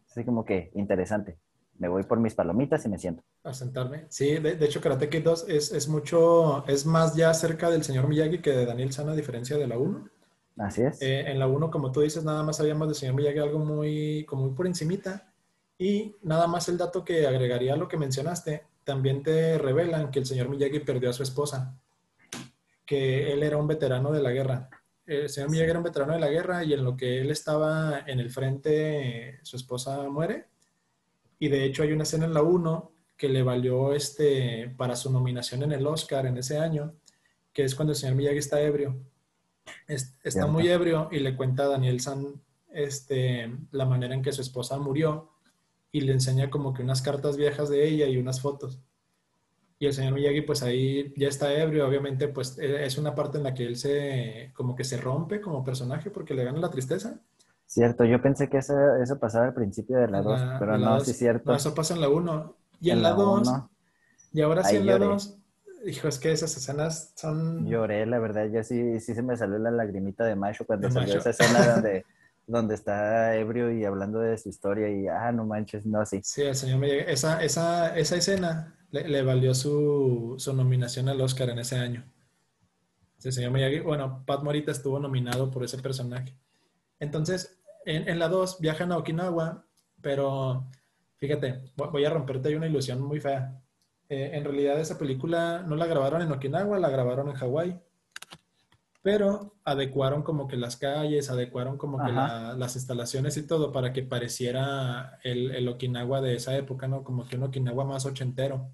[0.09, 1.39] así como que interesante.
[1.81, 3.25] Me voy por mis palomitas y me siento.
[3.43, 4.05] A sentarme.
[4.11, 7.83] Sí, de, de hecho Karate Kid 2 es, es, mucho, es más ya cerca del
[7.83, 10.09] señor Miyagi que de Daniel San, a diferencia de la 1.
[10.59, 11.01] Así es.
[11.01, 14.27] Eh, en la 1, como tú dices, nada más sabíamos del señor Miyagi algo muy,
[14.29, 15.33] como muy por encimita.
[15.79, 20.19] Y nada más el dato que agregaría a lo que mencionaste, también te revelan que
[20.19, 21.81] el señor Miyagi perdió a su esposa,
[22.85, 24.69] que él era un veterano de la guerra.
[25.07, 28.01] El señor Miyagi era un veterano de la guerra y en lo que él estaba
[28.07, 30.51] en el frente, su esposa muere.
[31.41, 35.11] Y de hecho hay una escena en la 1 que le valió este, para su
[35.11, 36.95] nominación en el Oscar en ese año,
[37.53, 38.97] que es cuando el señor Miyagi está ebrio.
[39.89, 42.41] está muy ebrio y le cuenta a Daniel San
[42.73, 45.31] este, la manera en que su esposa murió
[45.91, 48.79] y le enseña como que unas cartas viejas de ella y unas fotos.
[49.79, 53.39] Y el señor Miyagi pues ahí ya está ebrio, obviamente pues e, es una parte
[53.39, 56.71] en la que él se como que se rompe como personaje porque le gana la
[56.71, 57.19] tristeza.
[57.71, 61.13] Cierto, yo pensé que eso, eso pasaba al principio de la 2, pero no, sí
[61.13, 61.53] es cierto.
[61.53, 62.57] No, eso pasa en la 1.
[62.81, 63.49] Y en, la 2,
[64.33, 65.39] y ahora sí en la 2,
[65.87, 67.69] hijo, es que esas escenas son...
[67.69, 71.17] Lloré, la verdad, yo sí, sí se me salió la lagrimita de macho cuando salió
[71.17, 72.05] esa escena donde...
[72.49, 76.19] donde está ebrio y hablando de su historia y, ah, no manches, no, sí.
[76.25, 81.51] Sí, el señor Miyagi, esa, esa, esa escena le, valió su, su, nominación al Oscar
[81.51, 82.03] en ese año.
[83.23, 86.35] El señor Miyagi, bueno, Pat Morita estuvo nominado por ese personaje.
[86.99, 89.65] Entonces, en, en la 2 viajan a Okinawa,
[90.01, 90.67] pero
[91.17, 93.61] fíjate, voy a romperte una ilusión muy fea.
[94.09, 97.81] Eh, en realidad esa película no la grabaron en Okinawa, la grabaron en Hawái
[99.03, 104.03] pero adecuaron como que las calles, adecuaron como que las instalaciones y todo para que
[104.03, 107.03] pareciera el, el, Okinawa de esa época, ¿no?
[107.03, 108.71] Como que un Okinawa más ochentero.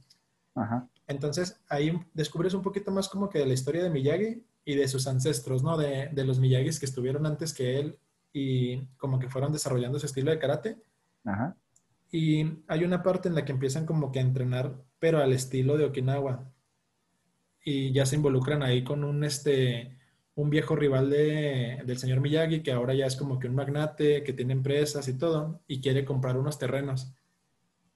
[0.54, 0.88] Ajá.
[1.06, 4.88] Entonces ahí descubres un poquito más como que de la historia de Miyagi y de
[4.88, 5.76] sus ancestros, ¿no?
[5.76, 7.98] De, de los Miyagis que estuvieron antes que él
[8.38, 10.76] y como que fueron desarrollando ese estilo de karate.
[11.24, 11.56] Ajá.
[12.12, 15.78] Y hay una parte en la que empiezan como que a entrenar, pero al estilo
[15.78, 16.46] de Okinawa.
[17.64, 19.96] Y ya se involucran ahí con un, este,
[20.34, 24.22] un viejo rival de, del señor Miyagi, que ahora ya es como que un magnate,
[24.22, 27.14] que tiene empresas y todo, y quiere comprar unos terrenos.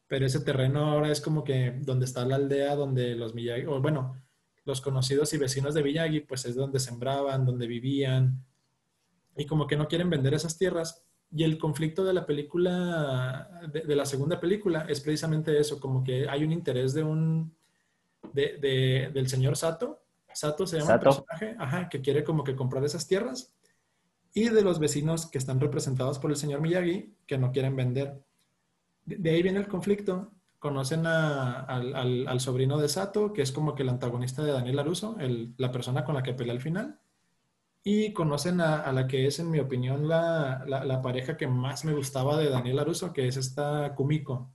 [0.08, 3.78] Pero ese terreno ahora es como que donde está la aldea, donde los Miyagi, o
[3.82, 4.16] bueno,
[4.64, 8.42] los conocidos y vecinos de Miyagi, pues es donde sembraban, donde vivían,
[9.40, 11.02] y como que no quieren vender esas tierras.
[11.32, 16.28] Y el conflicto de la película, de, la segunda película, es precisamente eso, como que
[16.28, 17.54] hay un interés de un,
[18.34, 20.02] de, del señor Sato,
[20.34, 23.54] Sato se llama el personaje, ajá, que quiere como que comprar esas tierras,
[24.34, 28.22] y de los vecinos que están representados por el señor Miyagi, que no quieren vender.
[29.06, 30.32] De, ahí viene el conflicto.
[30.58, 35.16] Conocen al, sobrino de Sato, que es como que el antagonista de Daniel Aruso,
[35.56, 37.00] la persona con la que pelea al final.
[37.82, 41.94] Y conocen a, la que es, en mi opinión, la, la, pareja que más me
[41.94, 44.50] gustaba de Daniel Aruso, que es esta Kumiko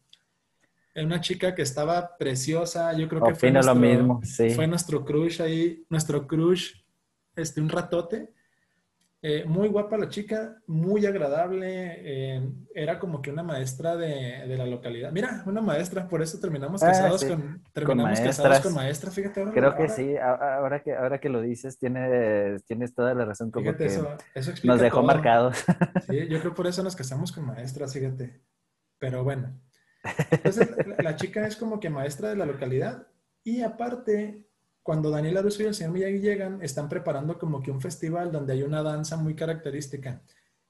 [1.04, 4.22] una chica que estaba preciosa, yo creo que fue nuestro, lo mismo,
[4.56, 6.74] fue nuestro crush ahí, nuestro crush,
[7.36, 8.34] este, un ratote.
[9.28, 14.68] Eh, muy guapa la chica, muy agradable, eh, era como que una maestra de, la
[14.68, 15.12] localidad.
[15.12, 19.44] Mira, una maestra, por eso terminamos ah, casados con terminamos casados con maestras, fíjate.
[19.52, 23.76] Creo que sí, ahora que, ahora que lo dices, tienes, tienes toda la razón, como
[23.76, 24.00] que
[24.64, 25.66] nos dejó marcados.
[26.08, 28.44] Sí, yo creo por eso nos casamos con maestras, fíjate.
[29.00, 29.60] Pero bueno,
[30.30, 30.70] entonces,
[31.04, 33.08] la, chica es como que maestra de la localidad
[33.44, 34.45] y aparte,
[34.86, 38.54] cuando Daniel Aruso y el señor Miyagi llegan, están preparando como que un festival donde
[38.54, 40.22] hay una danza muy característica,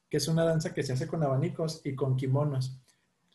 [0.10, 2.80] que es una danza que se hace con abanicos y con kimonos.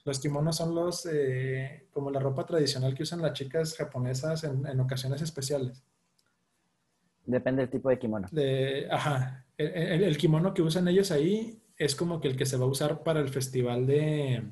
[0.07, 4.81] Los kimonos son los, eh, como la ropa tradicional que usan las chicas japonesas en,
[4.81, 5.85] ocasiones especiales.
[7.27, 8.29] Depende del tipo de kimono.
[8.33, 9.45] De, ajá.
[9.59, 13.03] el, kimono que usan ellos ahí es como que el que se va a usar
[13.03, 14.51] para el festival de,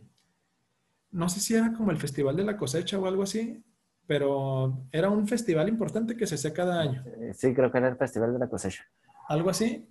[1.10, 3.64] no sé si era como el Festival de la Cosecha o algo así,
[4.08, 7.04] pero era un festival importante que se hace cada año.
[7.06, 8.82] Eh, sí, creo que era el Festival de la Cosecha.
[9.28, 9.86] Algo así.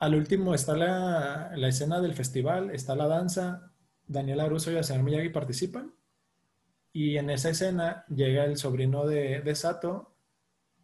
[0.00, 3.70] Al último está la, escena del festival, está la danza,
[4.08, 5.94] Daniel Aruso y señor Miyagi participan,
[6.92, 10.16] y en esa escena llega el sobrino de, de Sato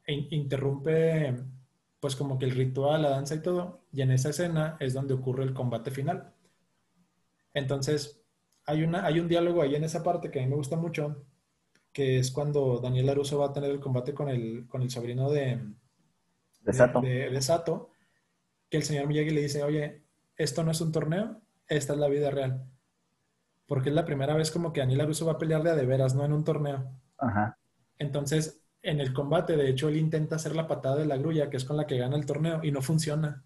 [0.06, 1.34] e interrumpe
[1.98, 5.14] pues como que el ritual, la danza y todo, y en esa escena es donde
[5.14, 6.32] ocurre el combate final.
[7.52, 8.22] Entonces,
[8.64, 11.26] hay, una, hay un diálogo ahí en esa parte que a mí me gusta mucho,
[11.92, 15.30] que es cuando Daniel Aruso va a tener el combate con el, con el sobrino
[15.30, 15.60] de,
[16.62, 17.00] de, Sato.
[17.00, 17.90] De, Sato,
[18.68, 20.04] que el señor Miyagi le dice, oye,
[20.36, 22.64] esto no es un torneo, esta es la vida real.
[23.66, 26.14] Porque es la primera vez como que Daniel Aruso va a pelearle a de veras,
[26.14, 26.92] no en un torneo.
[27.18, 27.58] Ajá.
[27.98, 31.56] Entonces, en el combate, de hecho, él intenta hacer la patada de la grulla, que
[31.56, 33.44] es con la que gana el torneo, y no funciona.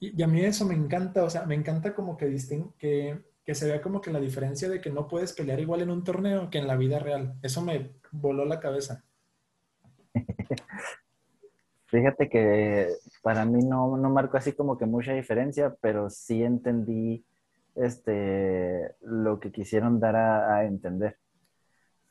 [0.00, 2.34] Y, a mí eso me encanta, o sea, me encanta como que,
[2.78, 5.88] que que se vea como que la diferencia de que no puedes pelear igual en
[5.88, 7.32] un torneo que en la vida real.
[7.40, 9.02] Eso me voló la cabeza.
[11.86, 12.88] Fíjate que
[13.22, 17.24] para mí no, no marcó así como que mucha diferencia, pero sí entendí
[17.74, 21.16] este, lo que quisieron dar a, entender.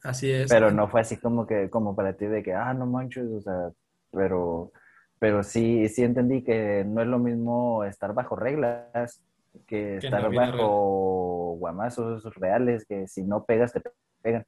[0.02, 0.50] Así es.
[0.50, 3.42] Pero no fue así como que, como para ti de que, ah, no manches, o
[3.42, 3.70] sea,
[4.12, 4.72] pero,
[5.20, 9.22] pero sí, sí entendí que no es lo mismo estar bajo reglas
[9.66, 13.82] que, estar bajo guamazos reales, que si no pegas te
[14.22, 14.46] pegan.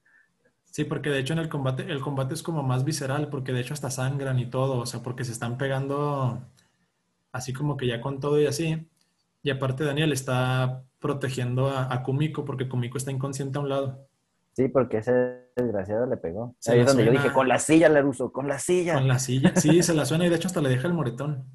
[0.65, 3.61] Sí, porque de hecho en el combate, el combate es como más visceral, porque de
[3.61, 6.39] hecho hasta sangran y todo, o sea, porque se están pegando
[7.31, 8.87] así como que ya con todo y así.
[9.41, 14.07] Y aparte Daniel está protegiendo a, a Kumiko, porque Kumiko está inconsciente a un lado.
[14.53, 16.55] Sí, porque ese desgraciado le pegó.
[16.59, 18.95] Se Ahí es donde yo dije, con la silla, Laruso, con la silla.
[18.95, 19.55] Con la silla.
[19.55, 21.45] Sí, se la suena y de hecho hasta le deja el moretón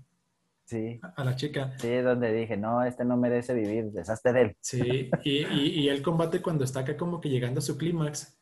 [0.64, 1.76] Sí, a a la chica.
[1.78, 4.56] sí, donde dije, no, este no merece vivir, deshazte de él.
[4.60, 8.38] Sí, y, y, y el combate cuando está acá como que llegando a su clímax,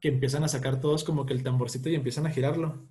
[0.00, 2.88] que empiezan a sacar todos como que el tamborcito y empiezan a girarlo.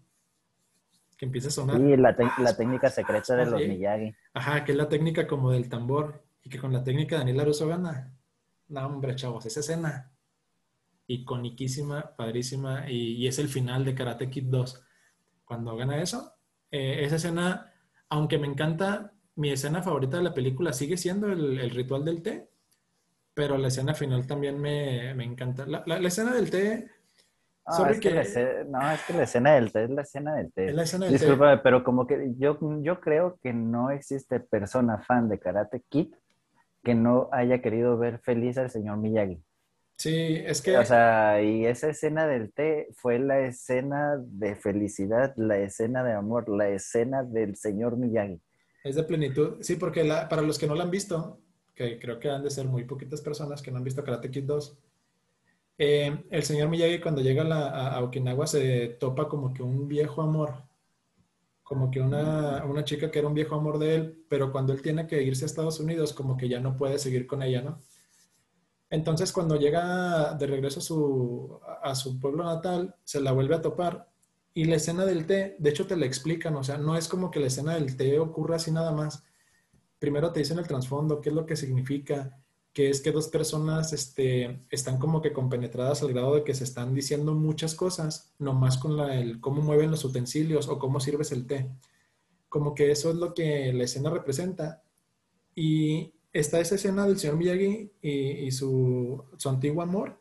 [1.17, 1.77] Que empieza a sonar.
[1.77, 3.67] Sí, la, la técnica secreta de los Sí.
[3.67, 4.13] Miyagi.
[4.33, 6.23] Ajá, que es la técnica como del tambor.
[6.43, 8.13] Y que con la técnica Daniel Laruso gana.
[8.69, 10.11] No, hombre, chavos, esa escena
[11.07, 12.89] iconiquísima, padrísima.
[12.89, 14.81] Y, y es el final de Karate Kid 2.
[15.43, 16.33] Cuando gana eso,
[16.71, 17.73] eh, esa escena,
[18.09, 22.21] aunque me encanta, mi escena favorita de la película sigue siendo el, el ritual del
[22.21, 22.49] té.
[23.33, 25.65] Pero la escena final también me, me encanta.
[25.65, 26.89] La, la- la escena del té
[27.65, 30.01] No, es que que- la escena, no, es que la escena del té es la
[30.01, 30.73] escena del té.
[31.13, 36.13] Discúlpame, pero como que yo, yo creo que no existe persona fan de Karate Kid
[36.83, 39.41] que no haya querido ver feliz al señor Miyagi.
[39.99, 40.77] Sí, es que...
[40.77, 46.13] O sea, y esa escena del té fue la escena de felicidad, la escena de
[46.13, 48.39] amor, la escena del señor Miyagi.
[48.85, 49.57] Es de plenitud.
[49.59, 51.41] Sí, porque la- para los que no la han visto,
[51.75, 54.45] que creo que han de ser muy poquitas personas que no han visto Karate Kid
[54.45, 54.79] 2,
[55.77, 59.63] eh, el señor Miyagi cuando llega a, la- a- a Okinawa se topa como que
[59.63, 60.63] un viejo amor,
[61.61, 64.81] como que una, una chica que era un viejo amor de él, pero cuando él
[64.81, 67.81] tiene que irse a Estados Unidos, como que ya no puede seguir con ella, ¿no?
[68.89, 73.61] Entonces cuando llega de regreso a su, a su pueblo natal, se la vuelve a
[73.61, 74.09] topar
[74.53, 77.31] y la escena del té, de hecho te la explican, o sea, no es como
[77.31, 79.23] que la escena del té ocurra así nada más.
[79.99, 82.37] Primero te dicen el trasfondo, qué es lo que significa,
[82.73, 86.63] que es que dos personas este, están como que compenetradas al grado de que se
[86.63, 91.31] están diciendo muchas cosas, nomás con la, el cómo mueven los utensilios o cómo sirves
[91.31, 91.69] el té.
[92.49, 94.83] Como que eso es lo que la escena representa.
[95.55, 100.19] Y está esa escena del señor Miyagi y, su, su antiguo amor.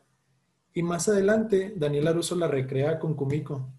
[0.73, 3.69] Y más adelante, Daniel Aruso la recrea con Kumiko.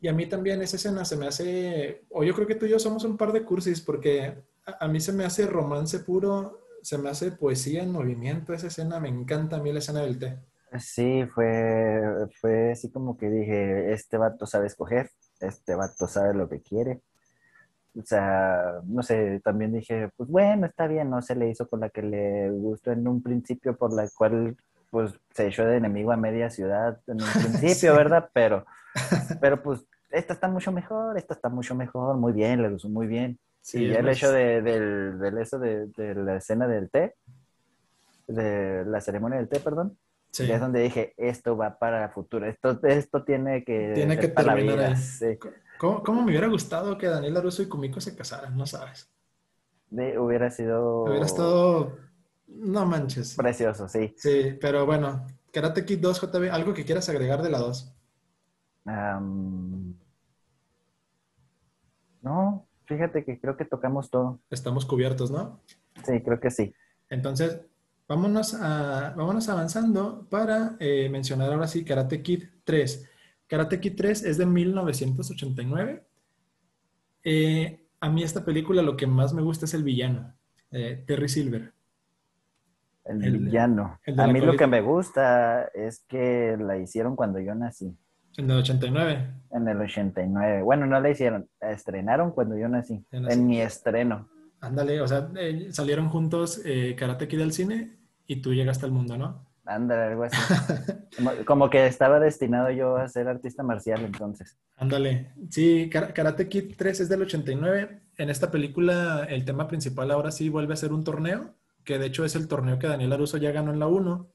[0.00, 2.70] Y a mí también esa escena se me hace, o yo creo que tú y
[2.70, 6.68] yo somos un par de cursis, porque a, a mí se me hace romance puro,
[6.82, 10.18] se me hace poesía en movimiento esa escena, me encanta a mí la escena del
[10.18, 10.38] té.
[10.78, 12.00] Sí, fue,
[12.40, 17.02] fue así como que dije, este vato sabe escoger, este vato sabe lo que quiere.
[17.98, 21.80] O sea, no sé, también dije, pues bueno, está bien, no se le hizo con
[21.80, 24.56] la que le gustó en un principio, por la cual
[24.90, 27.96] pues se echó de enemigo a media ciudad en un principio, Sí.
[27.96, 28.28] ¿verdad?
[28.32, 28.64] Pero,
[29.40, 33.06] pero pues esta está mucho mejor, esta está mucho mejor, muy bien, le gustó muy
[33.06, 33.38] bien.
[33.60, 36.90] Sí, y ya el más- hecho de, del, del eso de, de la escena del
[36.90, 37.14] té,
[38.26, 39.96] de la ceremonia del té, perdón,
[40.30, 40.46] sí.
[40.46, 44.28] ya es donde dije, esto va para el futuro, esto, esto tiene que Tiene que
[44.28, 44.96] para la terminar vida, ahí.
[44.96, 45.38] sí.
[45.80, 48.54] ¿Cómo, cómo me hubiera gustado que Daniel Aruso y Kumiko se casaran?
[48.54, 49.10] No sabes.
[49.88, 51.96] De- hubiera sido Hubiera estado,
[52.48, 53.34] no manches.
[53.34, 54.12] precioso, sí.
[54.18, 57.94] Sí, pero bueno, Karate Kid 2, JB, algo que quieras agregar de la 2.
[58.84, 59.94] Am,
[62.20, 64.38] no, fíjate que creo que tocamos todo.
[64.50, 65.60] Estamos cubiertos, ¿no?
[66.04, 66.74] Sí, creo que sí.
[67.08, 67.58] Entonces,
[68.06, 73.09] vámonos, a, vámonos avanzando para eh, mencionar ahora sí Karate Kid 3.
[73.50, 76.04] Karate Kid 3 es de 1989.
[77.24, 80.32] Eh, a mí esta película lo que más me gusta es el villano,
[80.70, 81.72] eh, Terry Silver.
[83.04, 83.98] El, El- villano.
[84.06, 87.92] el de A mí lo que me gusta es que la hicieron cuando yo nací,
[88.36, 89.34] En el 89.
[89.50, 90.62] en el 89.
[90.62, 94.28] Bueno, no la hicieron, la estrenaron cuando yo nací, en mi estreno.
[94.60, 96.62] Ándale, o sea, eh, salieron juntos
[96.96, 97.96] Karate Kid al cine
[98.28, 99.49] y tú llegaste al mundo, ¿no?
[99.72, 100.36] Ándale, algo así.
[101.16, 104.56] Como, como que estaba destinado yo a ser artista marcial entonces.
[104.76, 105.32] Ándale.
[105.50, 108.00] Sí, Kar- Karate Kid 3 es del 89.
[108.16, 112.06] En esta película el tema principal ahora sí vuelve a ser un torneo, que de
[112.06, 114.28] hecho es el torneo que Daniel Aruso ya ganó en la 1,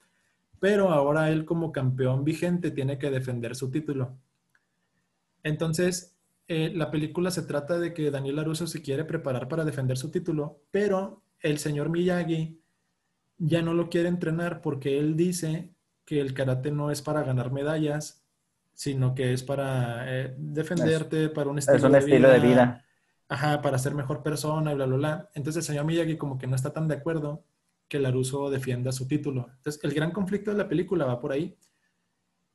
[0.60, 4.18] pero ahora él como campeón vigente tiene que defender su título.
[5.44, 6.16] Entonces,
[6.48, 10.12] eh, la película se trata de que Daniel Aruso se quiere preparar para defender su
[10.12, 12.60] título, pero el señor Miyagi
[13.38, 15.72] ya no lo quiere entrenar porque él dice
[16.06, 18.24] que el karate no es para ganar medallas,
[18.74, 22.86] sino que es para eh, defenderte, para un estilo, Es un estilo de vida.
[23.28, 25.30] Ajá, para ser mejor persona y bla, bla, bla.
[25.34, 27.44] Entonces el señor Miyagi como que no está tan de acuerdo
[27.88, 29.48] que Laruso defienda su título.
[29.58, 31.58] Entonces el gran conflicto de la película va por ahí.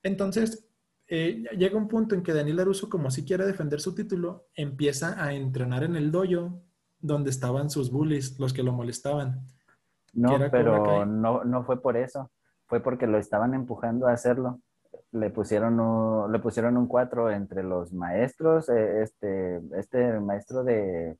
[0.03, 0.69] Entonces
[1.09, 5.23] eh, llega un punto en que Daniel Laruso, como si quiere defender su título, empieza
[5.23, 6.63] a entrenar en el dojo
[7.01, 9.45] donde estaban sus bullies, los que lo molestaban.
[10.13, 12.31] No, pero no, no fue por eso.
[12.67, 14.61] Fue porque lo estaban empujando a hacerlo.
[15.13, 21.17] le pusieron un, le pusieron un 4 entre los maestros, eh, este, este maestro de,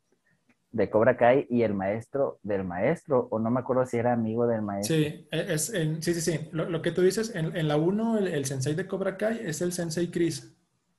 [0.73, 4.47] de Cobra Kai y el maestro del maestro, o no me acuerdo si era amigo
[4.47, 4.97] del maestro.
[4.97, 6.49] Sí, e, es, en, sí, sí, sí.
[6.53, 9.73] Lo, que tú dices, en, en la 1, el, sensei de Cobra Kai es el
[9.73, 10.57] sensei Chris.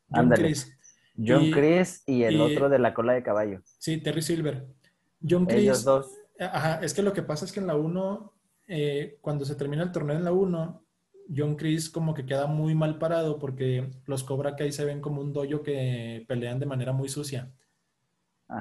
[0.10, 0.78] John Chris.
[1.16, 3.62] John y, Chris y el otro de la cola de caballo.
[3.64, 4.68] Sí, Terry Silver.
[5.28, 5.62] John Chris.
[5.62, 6.21] Ellos dos.
[6.42, 8.34] Ajá, es que lo que pasa es que en la 1,
[8.68, 10.84] eh, cuando se termina el torneo en la 1,
[11.36, 15.22] John Chris como que queda muy mal parado porque los Cobra Kai se ven como
[15.22, 17.52] un dojo que pelean de manera muy sucia.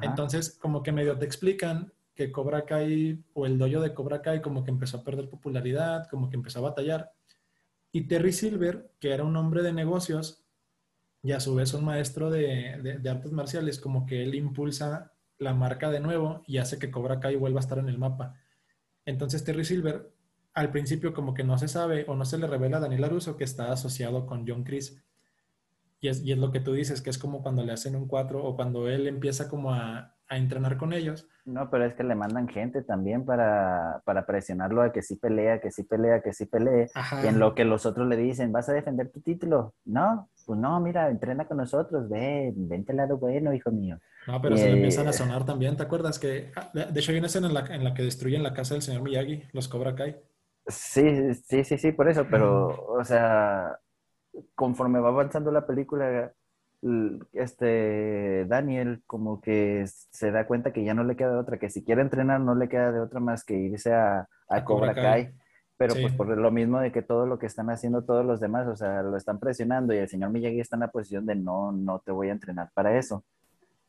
[0.02, 4.40] Entonces, como que medio te explican que Cobra Kai o el dojo de Cobra Kai
[4.40, 7.12] como que empezó a perder popularidad, como que empezó a batallar.
[7.90, 10.44] Y Terry Silver, que era un hombre de negocios
[11.22, 15.09] y a su vez un maestro de, de artes marciales, como que él impulsa
[15.40, 18.34] la marca de nuevo y hace que Cobra Kai vuelva a estar en el mapa.
[19.04, 20.12] Entonces Terry Silver
[20.54, 23.36] al principio como que no se sabe o no se le revela a Daniel Aruso
[23.36, 25.02] que está asociado con John Chris.
[26.00, 28.08] Y es, y es lo que tú dices, que es como cuando le hacen un
[28.08, 31.28] 4 o cuando él empieza como a, a, entrenar con ellos.
[31.44, 35.60] No, pero es que le mandan gente también para, para presionarlo a que sí pelea,
[35.60, 36.88] que sí pelea, que sí pelee.
[37.22, 39.74] Y en lo que los otros le dicen, ¿vas a defender tu título?
[39.84, 44.00] No, pues no, mira, entrena con nosotros, ve, vente al lado bueno, hijo mío.
[44.26, 46.18] No, pero se le empiezan a sonar también, ¿te acuerdas?
[46.18, 48.74] que ah, De hecho hay una escena en la, en la que destruyen la casa
[48.74, 50.16] del señor Miyagi, los Cobra Kai.
[50.66, 53.78] Sí, sí, sí, sí, por eso, pero, o sea,
[54.56, 56.32] conforme va avanzando la película,
[57.32, 61.70] este Daniel como que se da cuenta que ya no le queda de otra, que
[61.70, 65.32] si quiere entrenar no le queda de otra más que irse a, a, Cobra Kai.
[65.80, 68.68] Pero pues por lo mismo de que todo lo que están haciendo todos los demás,
[68.68, 71.72] o sea, lo están presionando y el señor Miyagi está en la posición de no,
[71.72, 73.24] no te voy a entrenar para eso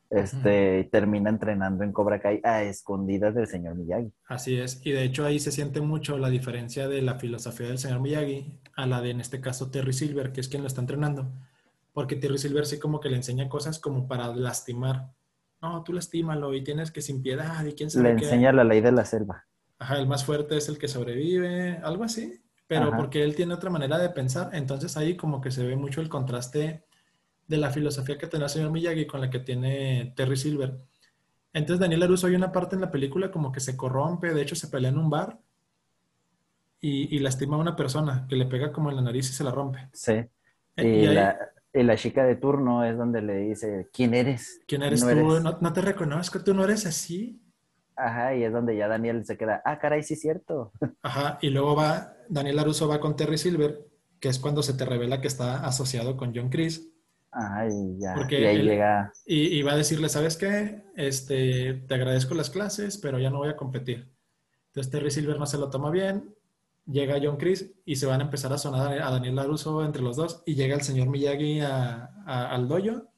[0.08, 4.10] este, termina entrenando en Cobra Kai a escondidas del señor Miyagi.
[4.26, 7.78] Así es, y de hecho ahí se siente mucho la diferencia de la filosofía del
[7.78, 10.80] señor Miyagi a la de en este caso Terry Silver, que es quien lo está
[10.80, 11.30] entrenando,
[11.92, 15.08] porque Terry Silver sí como que le enseña cosas como para lastimar.
[15.60, 18.80] No, tú lastímalo y tienes que sin piedad y quién sabe Le enseña la ley
[18.80, 19.46] de la selva.
[19.82, 23.68] Ajá, el más fuerte es el que sobrevive, algo así, pero porque él tiene otra
[23.68, 26.84] manera de pensar, entonces ahí como que se ve mucho el contraste
[27.48, 30.78] de la filosofía que tiene el señor Miyagi con la que tiene Terry Silver.
[31.52, 34.54] Entonces Daniel Aruso hay una parte en la película como que se corrompe, de hecho
[34.54, 35.40] se pelea en un bar
[36.80, 39.50] y, lastima a una persona que le pega como en la nariz y se la
[39.50, 39.88] rompe.
[39.92, 40.12] Sí.
[40.76, 41.28] Eh,
[41.74, 44.60] y, la, chica de turno es donde le dice, ¿quién eres?
[44.68, 45.40] ¿Quién eres tú?
[45.40, 47.42] No, te reconozco, tú no eres así.
[47.96, 50.72] Ajá, y es donde ya Daniel se queda, ah, caray, sí es cierto.
[51.02, 53.86] Ajá, y luego va, Daniel Aruso va con Terry Silver,
[54.20, 56.92] que es cuando se te revela que está asociado con John Chris
[57.32, 58.14] Ay, ya.
[58.28, 59.10] y ahí llega.
[59.24, 60.82] Y, va a decirle, ¿sabes qué?
[60.96, 64.12] Este, te agradezco las clases, pero ya no voy a competir.
[64.66, 66.34] Entonces Terry Silver no se lo toma bien,
[66.86, 70.16] llega John Chris y se van a empezar a sonar a Daniel LaRusso entre los
[70.16, 73.11] dos y llega el señor Miyagi al dojo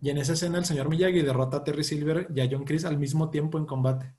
[0.00, 2.84] y en esa escena el señor Miyagi derrota a Terry Silver y a John Chris
[2.84, 4.14] al mismo tiempo en combate.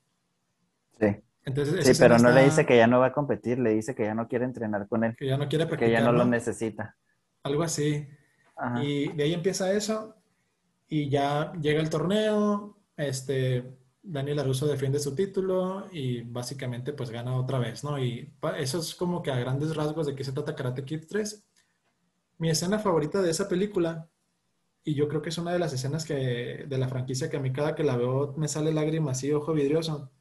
[1.00, 1.08] Sí.
[1.44, 4.04] Entonces, sí, pero no le dice que ya no va a competir, le dice que
[4.04, 5.16] ya no quiere entrenar con él.
[5.18, 5.90] Que ya no quiere practicar.
[5.90, 6.96] Que ya no lo necesita.
[7.44, 8.08] Algo así.
[8.82, 10.16] Y de ahí empieza eso
[10.88, 17.36] y ya llega el torneo, este, Daniel Aruso defiende su título y básicamente pues gana
[17.36, 17.98] otra vez, ¿no?
[17.98, 21.44] Y eso es como que a grandes rasgos de qué se trata Karate Kid 3.
[22.40, 24.10] Mi escena favorita de esa película,
[24.84, 27.40] y yo creo que es una de las escenas que, de la franquicia que a
[27.40, 30.12] mí cada que la veo me sale lágrimas y ojo vidrioso.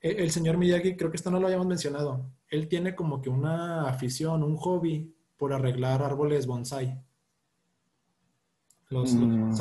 [0.00, 3.30] El, el señor Miyagi, creo que esto no lo habíamos mencionado, él tiene como que
[3.30, 6.98] una afición, un hobby por arreglar árboles bonsai.
[8.88, 9.52] Los, mm.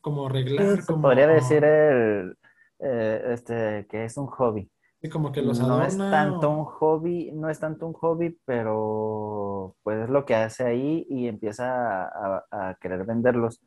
[0.00, 0.84] como arreglar.
[0.84, 1.02] como...
[1.02, 2.36] Podría decir el,
[2.80, 4.68] eh, este, que es un hobby.
[5.10, 10.04] Como que los No es tanto un hobby, no es tanto un hobby, pero pues
[10.04, 13.60] es lo que hace ahí y empieza a querer venderlos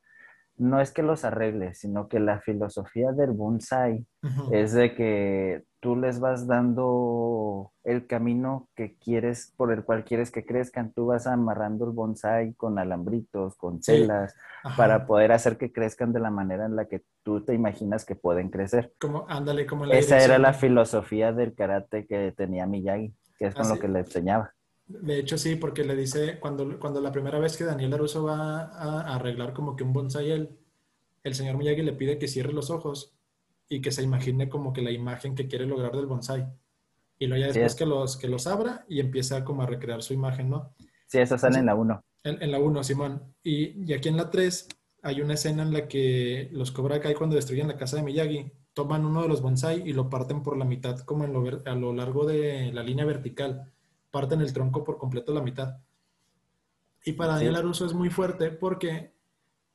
[0.57, 4.05] no es que los arregle, sino que la filosofía del bonsai
[4.51, 10.31] es de que tú les vas dando el camino que quieres, por el cual quieres
[10.31, 10.91] que crezcan.
[10.93, 14.33] Tú vas amarrando el bonsai con alambritos, con telas,
[14.77, 18.15] para poder hacer que crezcan de la manera en la que tú te imaginas que
[18.15, 18.93] pueden crecer.
[18.99, 23.69] Como, ándale, como Esa era la filosofía del karate que tenía Miyagi, que es con
[23.69, 24.54] lo que le enseñaba.
[24.88, 28.65] De hecho, sí, porque le dice, cuando, cuando la primera vez que Daniel Aruso va
[28.65, 30.57] a, arreglar como que un bonsai, él,
[31.23, 33.15] el señor Miyagi le pide que cierre los ojos
[33.67, 36.45] y que se imagine como que la imagen que quiere lograr del bonsai.
[37.17, 40.13] Y luego ya después que los, que los abra y empieza como a recrear su
[40.13, 40.75] imagen, ¿no?
[41.07, 42.03] Sí, eso sale en la 1.
[42.23, 43.36] En, la 1, Simón.
[43.41, 44.67] Y, y, aquí en la 3
[45.03, 48.51] hay una escena en la que los Cobra Kai cuando destruyen la casa de Miyagi
[48.73, 51.75] toman uno de los bonsai y lo parten por la mitad como en lo, a
[51.75, 53.71] lo largo de la línea vertical
[54.16, 55.76] parten el tronco por completo a la mitad.
[57.03, 59.13] Y para Daniel LaRusso es muy fuerte porque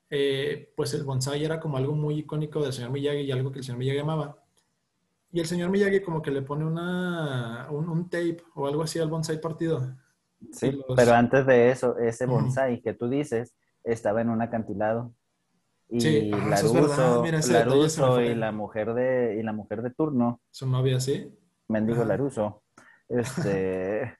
[0.08, 3.58] eh, pues el bonsai era como algo muy icónico del señor Miyagi y algo que
[3.58, 4.42] el señor Miyagi amaba.
[5.30, 9.10] Y el señor Miyagi como que le pone una, un, tape o algo así al
[9.10, 9.94] bonsai partido.
[10.52, 15.12] Sí, pero antes de eso, ese bonsai que tú dices estaba en un acantilado.
[15.90, 16.30] Y sí.
[16.32, 16.62] Ah,
[17.46, 20.40] Laruso, y la mujer de y la mujer de turno.
[20.50, 21.30] Su novia, sí.
[21.68, 22.62] Mendigo Laruso.
[23.06, 24.18] Este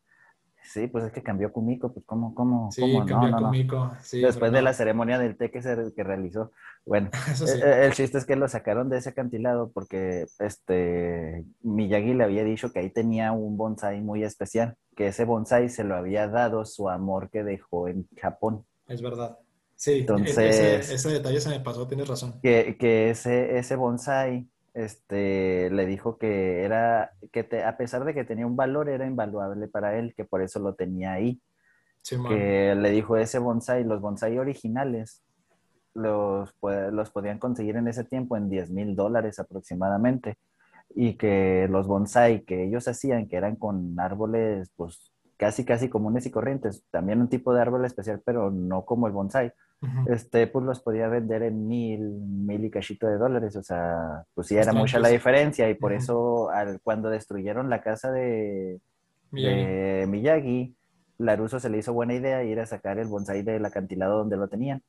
[0.63, 3.91] Sí, pues es que cambió Kumiko, pues cómo, cómo, sí, cambió Kumiko.
[4.03, 6.53] Sí, Después de la ceremonia del té que se que realizó.
[6.85, 7.11] Bueno,
[7.47, 12.25] e, e, el, chiste es que lo sacaron de ese acantilado porque este Miyagi le
[12.25, 16.29] había dicho que ahí tenía un bonsai muy especial, que ese bonsai se lo había
[16.29, 18.65] dado su amor que dejó en Japón.
[18.87, 19.39] Es verdad.
[19.77, 22.39] Sí, e, Entonces, ese, detalle se me pasó, tienes razón.
[22.43, 28.25] Que, que ese, ese bonsai este, le dijo que era, que a pesar de que
[28.25, 31.41] tenía un valor, era invaluable para él, que por eso lo tenía ahí.
[32.29, 35.23] que le dijo ese bonsai, los bonsai originales,
[35.95, 40.37] los, los podían conseguir en ese tiempo en 10 mil dólares aproximadamente.
[40.93, 46.27] Y que los bonsai que ellos hacían, que eran con árboles, pues casi, casi comunes
[46.27, 49.53] y corrientes, también un tipo de árbol especial, pero no como el bonsai,
[50.09, 54.47] este, pues los podía vender en mil, mil y cachito de dólares, o sea, pues
[54.47, 58.81] sí era mucha la diferencia y por eso al, cuando destruyeron la casa de
[59.33, 60.75] Miyagi.
[61.19, 64.49] Laruso se le hizo buena idea ir a sacar el bonsai del acantilado donde lo
[64.49, 64.83] tenían.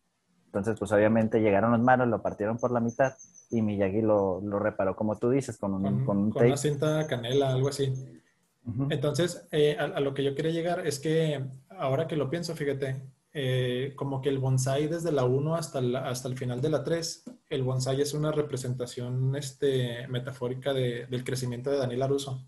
[0.45, 3.13] Entonces, pues obviamente llegaron los manos, lo partieron por la mitad
[3.49, 7.51] y Miyagi lo, lo reparó, como tú dices, con un, con, con, una cinta canela,
[7.51, 7.93] algo así.
[8.89, 13.01] Entonces, eh, a, lo que yo quería llegar es que ahora que lo pienso, fíjate,
[13.33, 15.79] eh, como que el bonsai desde la 1 hasta,
[16.09, 21.69] hasta el final de la 3, el bonsai es una representación este, metafórica del crecimiento
[21.69, 22.45] de Daniel Aruso.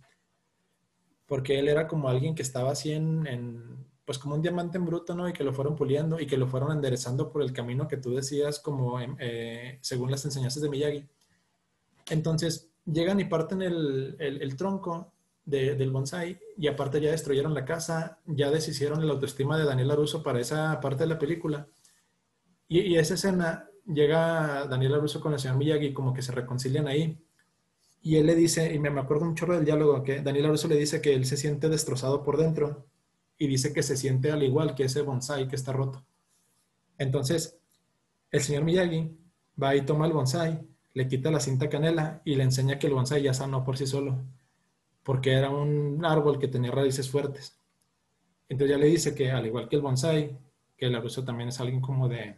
[1.26, 5.16] Porque él era como alguien que estaba así en, pues como un diamante en bruto,
[5.16, 5.30] ¿no?
[5.30, 8.14] Y que lo fueron puliendo y que lo fueron enderezando por el camino que tú
[8.14, 11.08] decías, como eh, según las enseñanzas de Miyagi.
[12.10, 15.14] Entonces, llegan y parten el, el tronco
[15.46, 20.24] del bonsai y aparte ya destruyeron la casa, ya deshicieron la autoestima de Daniel Aruso
[20.24, 21.68] para esa parte de la película.
[22.68, 27.20] Y, esa escena llega Daniel Aruso con el señor Miyagi como que se reconcilian ahí.
[28.02, 30.76] Y él le dice, y me acuerdo un chorro del diálogo, que Daniel Aruso le
[30.76, 32.86] dice que él se siente destrozado por dentro
[33.38, 36.06] y dice que se siente al igual que ese bonsai que está roto.
[36.98, 37.58] Entonces,
[38.32, 39.18] el señor Miyagi
[39.62, 42.94] va y toma el bonsai, le quita la cinta canela y le enseña que el
[42.94, 44.24] bonsai ya sanó por sí solo
[45.04, 47.60] porque era un árbol que tenía raíces fuertes.
[48.50, 50.38] Entonces ya le dice que al igual que el bonsai,
[50.78, 52.38] que el abuso también es alguien como de,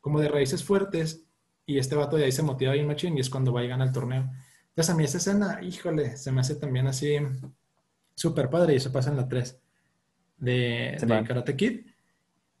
[0.00, 1.26] como de raíces fuertes,
[1.66, 3.84] y este vato de ahí se motiva bien machín y es cuando va y gana
[3.84, 4.30] el torneo.
[4.68, 7.16] Entonces a mí esa escena, híjole, se me hace también así
[8.14, 9.60] súper padre y eso pasa en la 3
[10.38, 11.86] de, Karate Kid.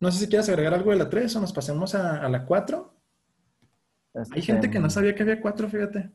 [0.00, 2.94] No sé si quieres agregar algo de la 3 o nos pasemos a, la 4.
[4.32, 6.10] Hay gente que no sabía que había 4, fíjate.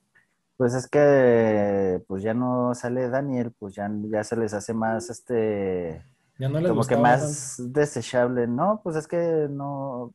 [0.62, 5.10] Pues es que pues ya no sale Daniel, pues ya, ya se les hace más
[5.10, 6.06] este
[6.38, 8.80] como que más desechable, ¿no?
[8.84, 10.14] Pues es que no,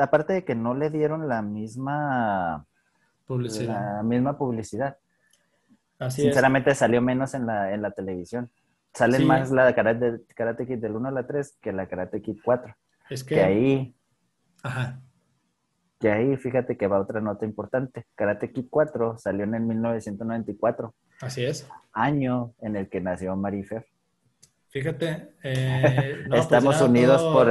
[0.00, 2.66] aparte de que no le dieron la misma
[3.26, 3.96] publicidad.
[3.96, 4.96] La misma publicidad.
[5.98, 8.52] Así Sinceramente salió menos en la, en la televisión.
[8.94, 12.36] Salen más la Karate, Karate Kid del 1 a la 3 que la Karate Kid
[12.44, 12.76] 4.
[13.10, 13.96] Es que, que ahí
[14.62, 15.00] Ajá.
[16.00, 18.06] Y ahí fíjate que va otra nota importante.
[18.14, 20.94] Karate Kid 4 salió en el 1994.
[21.20, 21.68] Así es.
[21.92, 23.86] Año en el que nació Marifer.
[24.68, 25.30] Fíjate.
[25.42, 27.50] Eh, pues Estamos unidos por,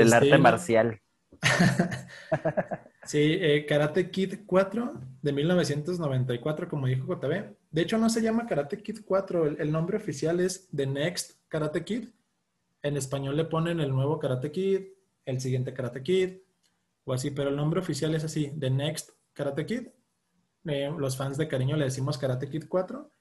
[0.00, 1.00] el, arte marcial.
[3.04, 7.54] sí, eh, Karate Kid 4 de 1994, como dijo JB.
[7.70, 9.46] De hecho, no se llama Karate Kid 4.
[9.46, 12.08] El, el nombre oficial es The Next Karate Kid.
[12.82, 14.86] En español le ponen el nuevo Karate Kid,
[15.24, 16.38] el siguiente Karate Kid,
[17.06, 19.88] o así, pero el nombre oficial es así, The Next Karate Kid.
[20.64, 23.12] Eh, los fans de cariño le decimos Karate Kid 4.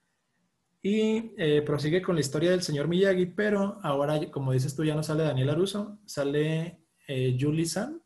[0.82, 4.96] Y eh, prosigue con la historia del señor Miyagi, pero ahora, como dices tú, ya
[4.96, 8.02] no sale Daniel Aruso, sale eh, Julie San.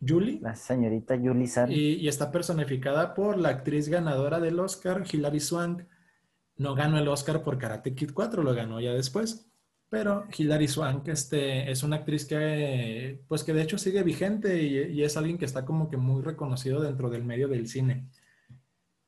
[0.00, 0.38] Julie.
[0.40, 1.72] La señorita Julie San.
[1.72, 5.82] Y, y, está personificada por la actriz ganadora del Oscar, Hilary Swank.
[6.56, 9.47] No ganó el Oscar por Karate Kid 4, lo ganó ya después.
[9.90, 15.02] Pero Hilary Swank este, es una actriz que, pues que de hecho sigue vigente y,
[15.02, 18.06] es alguien que está como que muy reconocido dentro del medio del cine.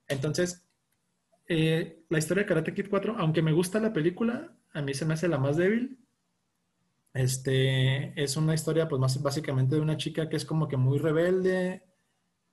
[0.09, 0.65] Entonces,
[1.49, 5.05] eh, la historia de Karate Kid 4, aunque me gusta la película, a mí se
[5.05, 5.99] me hace la más débil.
[7.13, 10.99] Este, es una historia, pues más básicamente de una chica que es como que muy
[10.99, 11.83] rebelde,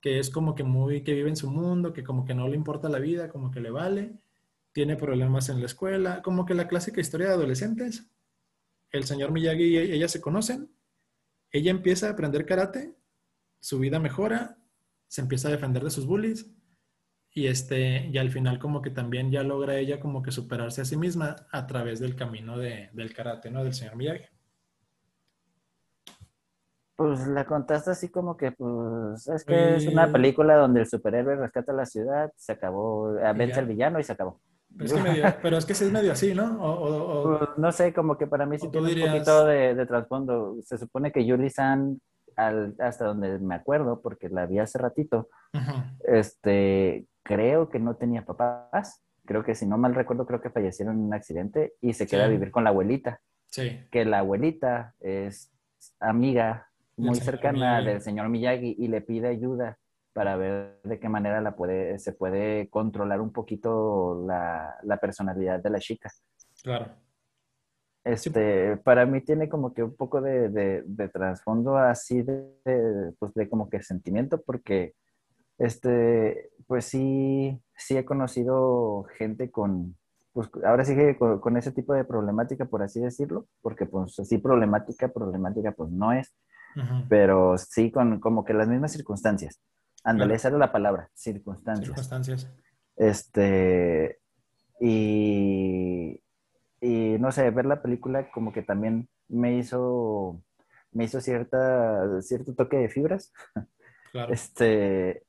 [0.00, 2.56] que es como que muy, que vive en su mundo, que como que no le
[2.56, 4.12] importa la vida, como que le vale,
[4.72, 8.10] tiene problemas en la escuela, como que la clásica historia de adolescentes
[8.90, 10.70] el señor Miyagi y ella se conocen,
[11.50, 12.94] ella empieza a aprender karate,
[13.60, 14.58] su vida mejora,
[15.08, 16.50] se empieza a defender de sus bullies
[17.30, 20.84] y este y al final como que también ya logra ella como que superarse a
[20.84, 23.64] sí misma a través del camino de, del karate, ¿no?
[23.64, 24.24] Del señor Miyagi.
[26.96, 31.36] Pues la contaste así como que, pues, es que es una película donde el superhéroe
[31.36, 34.40] rescata la ciudad, se acabó, vence al villano y se acabó.
[34.76, 36.58] Pero es que, sí es medio así, ¿no?
[37.24, 40.56] Pues, no sé, como que para mí sí tiene un poquito de, trasfondo.
[40.62, 42.00] Se supone que Yuri San,
[42.36, 45.28] hasta donde me acuerdo, porque la vi hace ratito,
[46.04, 49.02] este, creo que no tenía papás.
[49.24, 52.24] Creo que si no mal recuerdo, creo que fallecieron en un accidente y se queda
[52.24, 53.20] a vivir con la abuelita.
[53.50, 53.80] Sí.
[53.90, 55.52] Que la abuelita es
[56.00, 59.78] amiga muy cercana del señor Miyagi y le pide ayuda
[60.12, 65.70] para ver de qué manera la puede, se puede controlar un poquito la, personalidad de
[65.70, 66.10] la chica.
[66.62, 66.94] Claro.
[68.04, 73.48] Este, para mí tiene como que un poco de, de, trasfondo así de, pues de
[73.48, 74.94] como que sentimiento, porque
[75.58, 79.96] este, pues sí, sí he conocido gente con,
[80.32, 84.38] pues ahora sí que con, ese tipo de problemática, por así decirlo, porque pues así
[84.38, 86.34] problemática, problemática pues no es,
[87.08, 89.60] pero sí con como que las mismas circunstancias.
[90.04, 91.86] Ándale, esa era la palabra, circunstancias.
[91.86, 92.50] Circunstancias.
[92.96, 94.20] Este,
[94.80, 96.20] y,
[96.80, 100.42] y no sé, ver la película como que también me hizo,
[100.92, 103.32] me hizo cierta, cierto toque de fibras.
[104.10, 104.32] Claro.
[104.32, 105.26] Este,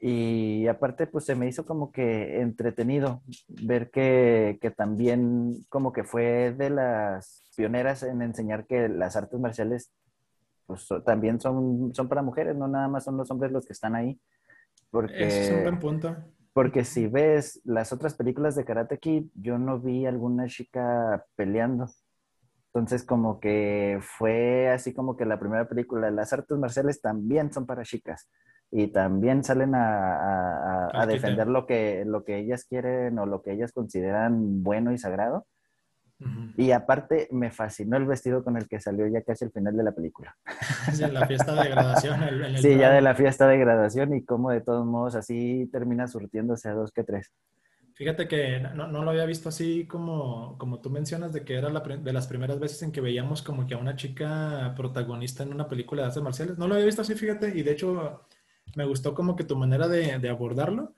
[0.00, 6.04] y aparte, pues se me hizo como que entretenido ver que, que, también como que
[6.04, 9.92] fue de las pioneras en enseñar que las artes marciales
[10.66, 13.94] pues también son, son para mujeres, no nada más son los hombres los que están
[13.94, 14.20] ahí.
[14.90, 16.16] Porque, es un buen punto.
[16.52, 21.86] Porque si ves las otras películas de Karate Kid, yo no vi alguna chica peleando.
[22.68, 27.64] Entonces como que fue así como que la primera película, las artes marciales también son
[27.64, 28.28] para chicas
[28.70, 33.52] y también salen a, a defender lo que, lo que ellas quieren o lo que
[33.52, 35.46] ellas consideran bueno y sagrado.
[36.56, 39.82] Y aparte me fascinó el vestido con el que salió ya casi al final de
[39.82, 40.36] la película.
[40.92, 42.20] Sí, la fiesta de graduación.
[42.62, 46.68] sí, ya de la fiesta de graduación y cómo de todos modos así termina surtiéndose
[46.68, 47.32] a dos que tres.
[47.94, 51.70] Fíjate que no, no, lo había visto así como, como tú mencionas, de que era
[51.70, 55.52] la, de las primeras veces en que veíamos como que a una chica protagonista en
[55.52, 56.58] una película de artes marciales.
[56.58, 58.26] No lo había visto así, fíjate, y de hecho
[58.76, 60.94] me gustó como que tu manera de, de abordarlo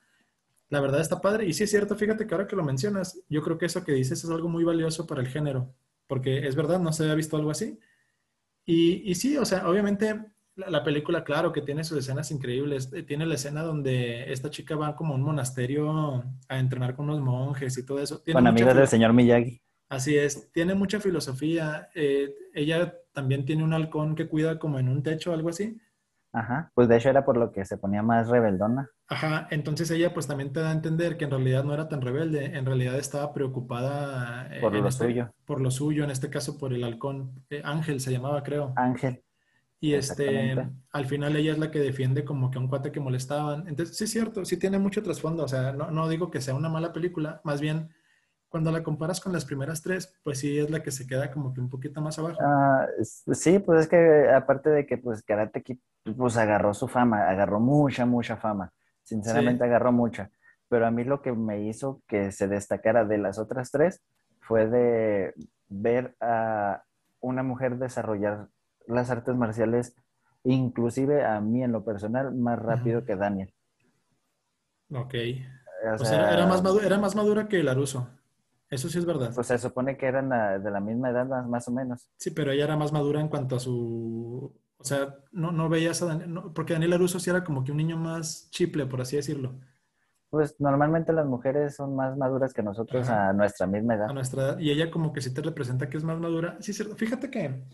[0.68, 1.46] la verdad está padre.
[1.46, 3.92] Y sí es cierto, fíjate que ahora que lo mencionas, yo creo que eso que
[3.92, 5.74] dices es algo muy valioso para el género,
[6.06, 7.78] porque es verdad, no se había visto algo así.
[8.64, 10.32] Y, y sí, o sea, obviamente
[10.66, 12.92] la, película, claro, que tiene sus escenas increíbles.
[12.92, 17.08] Eh, tiene la escena donde esta chica va como a un monasterio a entrenar con
[17.08, 18.22] unos monjes y todo eso.
[18.30, 19.60] con amigas del señor Miyagi.
[19.88, 21.88] Así es, tiene mucha filosofía.
[21.94, 25.78] Eh, ella también tiene un halcón que cuida como en un techo, algo así.
[26.32, 28.90] Ajá, pues de hecho era por lo que se ponía más rebeldona.
[29.08, 32.02] Ajá, entonces ella pues también te da a entender que en realidad no era tan
[32.02, 35.30] rebelde, en realidad estaba preocupada por lo este, suyo.
[35.46, 37.44] Por lo suyo, en este caso por el halcón.
[37.48, 38.74] Eh, Ángel se llamaba, creo.
[38.76, 39.22] Ángel.
[39.80, 42.98] Y este, al final ella es la que defiende como que a un cuate que
[42.98, 43.68] molestaban.
[43.68, 45.44] Entonces, sí es cierto, sí tiene mucho trasfondo.
[45.44, 47.88] O sea, no, no digo que sea una mala película, más bien
[48.48, 51.52] cuando la comparas con las primeras tres, pues sí es la que se queda como
[51.52, 52.38] que un poquito más abajo.
[52.40, 55.78] Ah, sí, pues es que aparte de que pues Karate Kid
[56.16, 58.72] pues agarró su fama, agarró mucha, mucha fama.
[59.02, 60.30] Sinceramente agarró mucha.
[60.68, 64.02] Pero a mí lo que me hizo que se destacara de las otras tres
[64.40, 65.34] fue de
[65.68, 66.82] ver a
[67.20, 68.48] una mujer desarrollar
[68.86, 69.94] las artes marciales,
[70.44, 73.52] inclusive a mí en lo personal, más rápido que Daniel.
[74.90, 75.14] Ok.
[75.94, 78.08] O, sea, era, más madura, era más madura que Laruso.
[78.70, 79.32] Eso sí es verdad.
[79.34, 80.28] Pues se supone que eran
[80.62, 82.08] de la misma edad, más, o menos.
[82.18, 84.54] Sí, pero ella era más madura en cuanto a su...
[84.80, 86.40] O sea, no, no veías a Daniel...
[86.54, 89.58] porque Daniel Aruso sí era como que un niño más chiple, por así decirlo.
[90.30, 94.10] Pues normalmente las mujeres son más maduras que nosotros a nuestra misma edad.
[94.10, 94.58] A nuestra edad.
[94.58, 96.58] Y ella como que sí te representa que es más madura.
[96.60, 96.94] Sí, cierto.
[96.96, 97.64] Fíjate que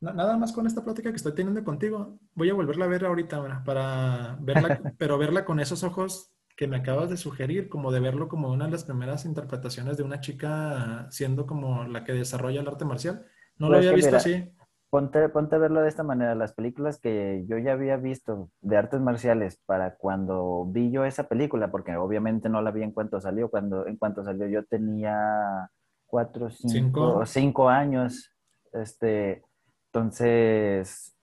[0.00, 3.64] nada más con esta plática que estoy teniendo contigo, voy a volverla a ver ahorita
[3.64, 8.28] para verla, pero verla con esos ojos que me acabas de sugerir, como de verlo
[8.28, 12.68] como una de las primeras interpretaciones de una chica siendo como la que desarrolla el
[12.68, 13.24] arte marcial.
[13.56, 14.52] No lo pues había visto así.
[14.90, 16.34] Ponte, ponte a verlo de esta manera.
[16.34, 21.28] Las películas que yo ya había visto de artes marciales para cuando vi yo esa
[21.28, 25.70] película, porque obviamente no la vi en cuanto salió, cuando en cuanto salió yo tenía
[26.04, 28.36] cuatro, cinco, cinco años.
[28.74, 29.42] Este,
[29.86, 31.16] entonces,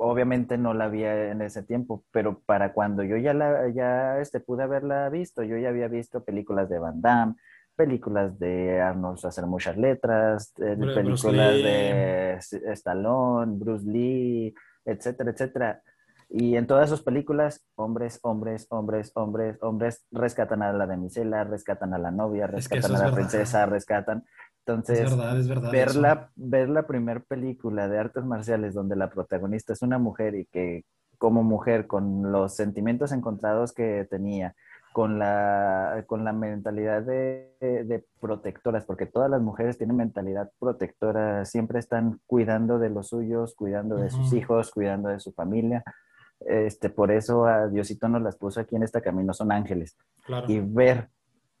[0.00, 4.40] obviamente no la vi en ese tiempo, pero para cuando yo ya la ya este,
[4.40, 7.34] pude haberla visto, yo ya había visto películas de Van Damme,
[7.76, 12.38] películas de Arnold hacer muchas letras, de, películas de
[12.72, 15.82] Stallone, Bruce Lee, etcétera, etcétera.
[16.32, 21.92] Y en todas sus películas, hombres, hombres, hombres, hombres, hombres, rescatan a la damisela, rescatan
[21.92, 24.24] a la novia, rescatan a la princesa, rescatan.
[24.66, 25.16] Entonces,
[25.72, 30.34] ver, la, ver la primera película de artes marciales donde la protagonista es una mujer
[30.34, 30.84] y que
[31.20, 34.54] como mujer, con los sentimientos encontrados que tenía,
[34.92, 41.44] con la, con la mentalidad de, de, protectoras, porque todas las mujeres tienen mentalidad protectora,
[41.44, 45.84] siempre están cuidando de los suyos, cuidando de sus hijos, cuidando de su familia.
[46.40, 49.96] Este, por eso a Diosito nos las puso aquí en este camino, son ángeles.
[50.48, 51.10] Y ver,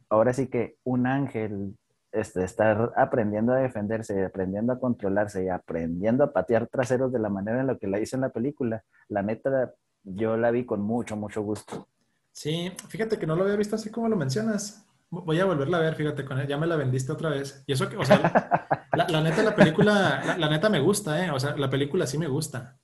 [0.08, 1.76] ahora sí que un ángel
[2.12, 7.28] este, estar aprendiendo a defenderse, aprendiendo a controlarse y aprendiendo a patear traseros de la
[7.28, 10.80] manera en la que la hizo en la película, la neta, yo la vi con
[10.80, 11.86] mucho, mucho gusto.
[12.32, 14.86] Sí, fíjate que no lo había visto así como lo mencionas.
[15.10, 17.64] Voy a volverla a ver, fíjate, con ya me la vendiste otra vez.
[17.66, 21.30] Y eso que, o sea, la, neta, la película, la, neta me gusta, ¿eh?
[21.30, 22.78] O sea, la película sí me gusta.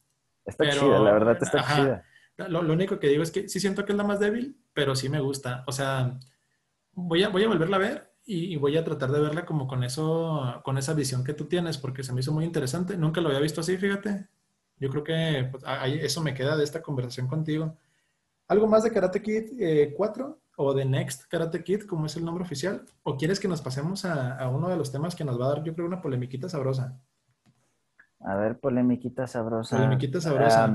[0.44, 2.04] Está chida, la verdad está chida.
[2.48, 4.94] Lo, lo, único que digo es que sí siento que es la más débil, pero
[4.94, 5.64] sí me gusta.
[5.66, 6.18] O sea,
[6.92, 9.84] voy a, voy a volverla a ver y, voy a tratar de verla como con
[9.84, 12.96] eso, con esa visión que tú tienes, porque se me hizo muy interesante.
[12.96, 14.26] Nunca lo había visto así, fíjate.
[14.78, 15.64] Yo creo que pues,
[16.02, 17.76] eso me queda de esta conversación contigo.
[18.48, 22.24] ¿Algo más de Karate Kid 4 eh, o de Next Karate Kid, como es el
[22.24, 22.84] nombre oficial?
[23.04, 25.62] ¿O quieres que nos pasemos a, uno de los temas que nos va a dar,
[25.62, 27.00] yo creo, una polemiquita sabrosa?
[28.20, 29.76] A ver, polemiquita sabrosa.
[29.76, 30.72] Polemiquita sabrosa.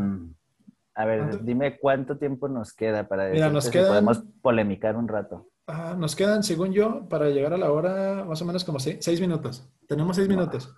[0.96, 5.50] a ver, dime cuánto tiempo nos queda para decir si podemos polemicar un rato.
[5.98, 9.70] Nos quedan, según yo, para llegar a la hora, más o menos como seis, minutos.
[9.88, 10.74] Tenemos seis minutos.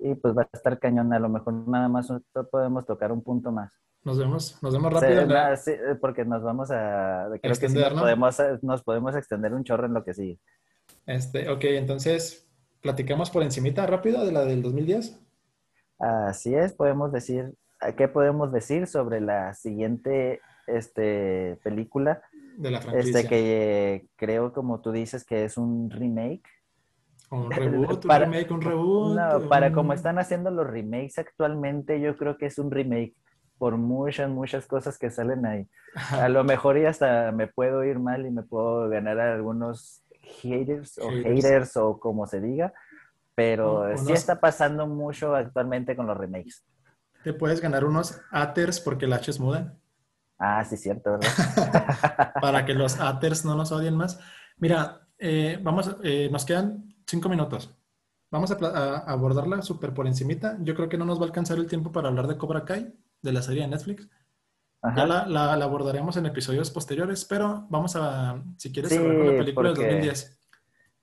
[0.00, 2.12] Y pues va a estar cañón, a lo mejor nada más
[2.50, 3.72] podemos tocar un punto más.
[4.04, 5.56] Nos vemos, nos vemos rápido.
[5.56, 7.26] Sí, porque nos vamos a...
[7.42, 10.38] Creo que sí nos, podemos, nos podemos extender un chorro en lo que sigue.
[11.04, 12.48] Este, ok, entonces,
[12.80, 15.18] ¿platicamos por encimita rápido de la del 2010?
[15.98, 17.54] Así es, podemos decir,
[17.96, 22.22] ¿qué podemos decir sobre la siguiente este, película?
[22.58, 23.20] De la franquicia.
[23.20, 26.42] Este que creo, como tú dices, que es un remake.
[27.30, 29.16] Un reboot, un remake, un reboot.
[29.16, 33.14] No, para como están haciendo los remakes actualmente, yo creo que es un remake
[33.58, 35.68] por muchas, muchas cosas que salen ahí.
[36.10, 40.02] A lo mejor ya hasta me puedo ir mal y me puedo ganar a algunos
[40.42, 42.72] haters o haters, o como se diga,
[43.36, 46.64] pero sí está pasando mucho actualmente con los remakes.
[47.22, 49.76] Te puedes ganar unos haters porque el H es muda.
[50.38, 52.32] Ah, sí, cierto, ¿verdad?
[52.40, 54.20] Para que los haters no nos odien más.
[54.58, 57.74] Mira, eh, vamos, eh, nos quedan cinco minutos.
[58.30, 60.56] Vamos a, abordarla súper por encimita.
[60.60, 62.94] Yo creo que no nos va a alcanzar el tiempo para hablar de Cobra Kai
[63.22, 64.08] de la serie de Netflix.
[64.94, 69.68] Ya la, abordaremos en episodios posteriores, pero vamos a, si quieres, hablar con la película
[69.70, 70.38] del 2010.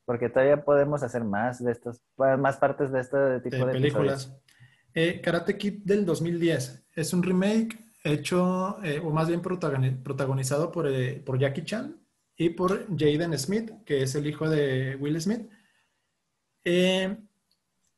[0.06, 4.34] Porque todavía podemos hacer más de estos, más partes de este tipo de, películas.
[4.94, 10.88] Eh, Karate Kid del 2010 es un remake hecho, eh, o más bien protagonizado por,
[10.88, 11.98] eh, por Jackie Chan
[12.38, 15.50] y por Jaden Smith, que es el hijo de Will Smith.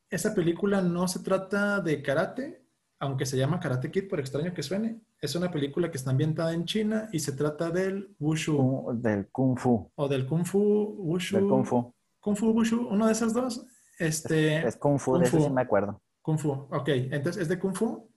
[0.10, 2.62] esa película no se trata de karate,
[3.00, 6.54] aunque se llama Karate Kid, por extraño que suene, es una película que está ambientada
[6.54, 8.92] en China y se trata del Wushu.
[9.02, 9.92] Del Kung Fu.
[9.96, 11.38] O del Kung Fu Wushu.
[11.38, 11.94] Del Kung Fu.
[12.20, 13.66] Kung Fu Wushu, uno de esas dos.
[14.00, 16.02] Este, es, Kung Fu, de eso sí me acuerdo.
[16.22, 16.90] Kung Fu, ok.
[16.90, 18.08] Entonces es de Kung Fu.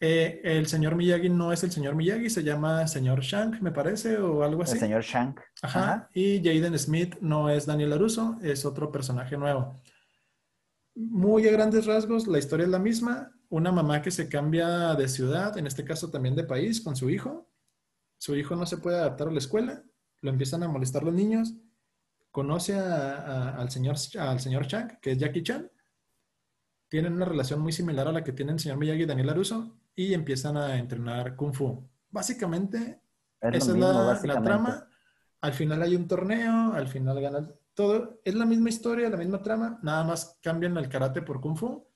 [0.00, 4.18] Eh, el señor Miyagi no es el señor Miyagi, se llama señor Shank, me parece,
[4.18, 4.74] o algo así.
[4.74, 5.40] El señor Shank.
[5.62, 6.08] Ajá.
[6.12, 9.80] Y Jaden Smith no es Daniel LaRusso, es otro personaje nuevo.
[10.94, 15.08] Muy a grandes rasgos, la historia es la misma una mamá que se cambia de
[15.08, 17.48] ciudad, en este caso también de país, con su hijo.
[18.18, 19.84] Su hijo no se puede adaptar a la escuela,
[20.22, 21.54] lo empiezan a molestar los niños,
[22.32, 25.70] conoce al, señor, al señor Chang, que es Jackie Chan,
[26.88, 29.76] tienen una relación muy similar a la que tienen el señor Miyagi y Daniel Aruso,
[29.96, 31.88] y empiezan a entrenar Kung Fu.
[32.10, 33.00] Básicamente,
[33.40, 33.78] esa es
[34.24, 34.88] la, trama.
[35.40, 38.20] Al final hay un torneo, al final gana todo.
[38.24, 41.86] Es la misma historia, la misma trama, nada más cambian el karate por Kung Fu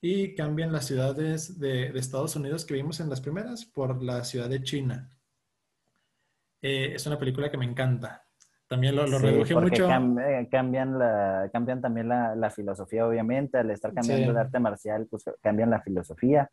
[0.00, 4.48] y cambian las ciudades de, Estados Unidos que vimos en las primeras por la ciudad
[4.48, 5.08] de China.
[6.60, 8.26] Eh, es una película que me encanta.
[8.66, 9.86] También lo, lo reduje mucho.
[10.50, 13.58] cambian, la, cambian también la, filosofía, obviamente.
[13.58, 16.50] Al estar cambiando el arte marcial, pues cambian la filosofía.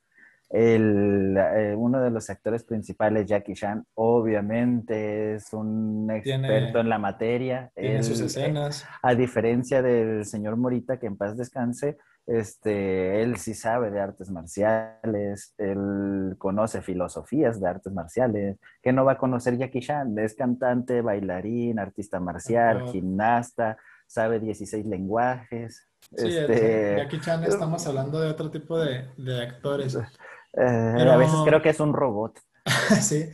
[0.49, 6.97] El, eh, uno de los actores principales, Jackie Chan, obviamente es un experto en la
[6.97, 7.71] materia.
[7.75, 8.85] Tiene sus escenas.
[9.03, 11.97] A diferencia del señor Morita, que en paz descanse,
[12.29, 19.03] este, él sí sabe de artes marciales, él conoce filosofías de artes marciales, que no
[19.03, 25.87] va a conocer Jackie Chan, es cantante, bailarín, artista marcial, gimnasta, sabe 16 lenguajes.
[26.15, 26.97] Sí, este...
[26.97, 29.07] Jackie Chan estamos hablando de otro tipo de,
[29.41, 29.97] actores.
[30.53, 32.39] Eh, a veces creo que es un robot.
[33.01, 33.25] sí.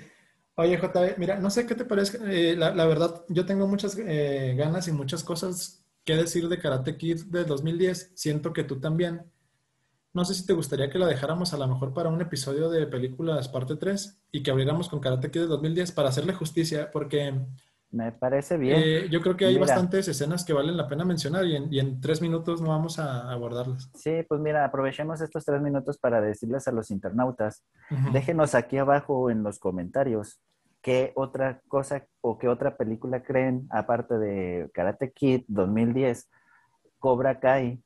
[0.58, 2.18] Oye, JB, mira, no sé qué te parece.
[2.24, 6.98] Eh, la, verdad, yo tengo muchas eh, ganas y muchas cosas qué decir de Karate
[6.98, 8.14] Kid de 2010.
[8.16, 9.30] Siento que tú también.
[10.14, 12.88] No sé si te gustaría que la dejáramos a lo mejor para un episodio de
[12.88, 17.34] películas parte 3 y que abriéramos con Karate Kid de 2010 para hacerle justicia, porque...
[17.92, 18.82] Me parece bien.
[18.84, 22.22] Eh, yo creo que hay bastantes escenas que valen la pena mencionar y en, tres
[22.22, 23.90] minutos no vamos a abordarlas.
[23.94, 27.64] Sí, pues mira, aprovechemos estos tres minutos para decirles a los internautas,
[28.12, 30.40] déjenos aquí abajo en los comentarios
[30.86, 36.30] ¿qué otra cosa o qué otra película creen, aparte de Karate Kid 2010,
[37.00, 37.82] Cobra Kai?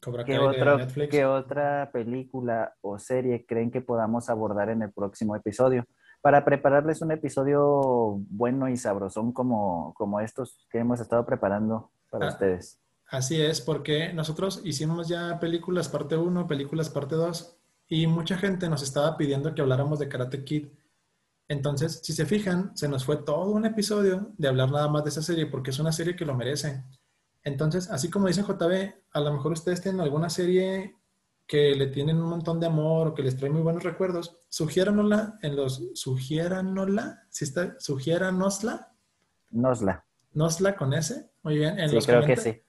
[0.00, 5.36] Cobra ¿Qué, Kai ¿Qué otra película o serie creen que podamos abordar en el próximo
[5.36, 5.84] episodio?
[6.20, 12.26] Para prepararles un episodio bueno y sabrosón como, como estos que hemos estado preparando para
[12.26, 12.80] ah, ustedes.
[13.06, 17.58] Así es, porque nosotros hicimos ya películas parte 1, películas parte 2,
[17.88, 20.68] y mucha gente nos estaba pidiendo que habláramos de Karate Kid.
[21.48, 25.10] Entonces, si se fijan, se nos fue todo un episodio de hablar nada más de
[25.10, 26.84] esa serie porque es una serie que lo merece.
[27.42, 30.96] Entonces, así como dice JB, a lo mejor ustedes tienen alguna serie
[31.48, 35.40] que le tienen un montón de amor o que les trae muy buenos recuerdos, sugiéranosla
[35.42, 38.92] en los, sugiéranosla, si está, sugiéranosla.
[39.50, 40.04] Nosla.
[40.34, 41.80] Nosla con ese, muy bien.
[41.80, 42.62] En sí, creo que sí.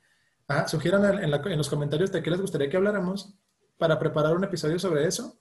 [0.47, 3.35] Ah, sugieran en, en los comentarios de qué les gustaría que habláramos
[3.77, 5.39] para preparar un episodio sobre eso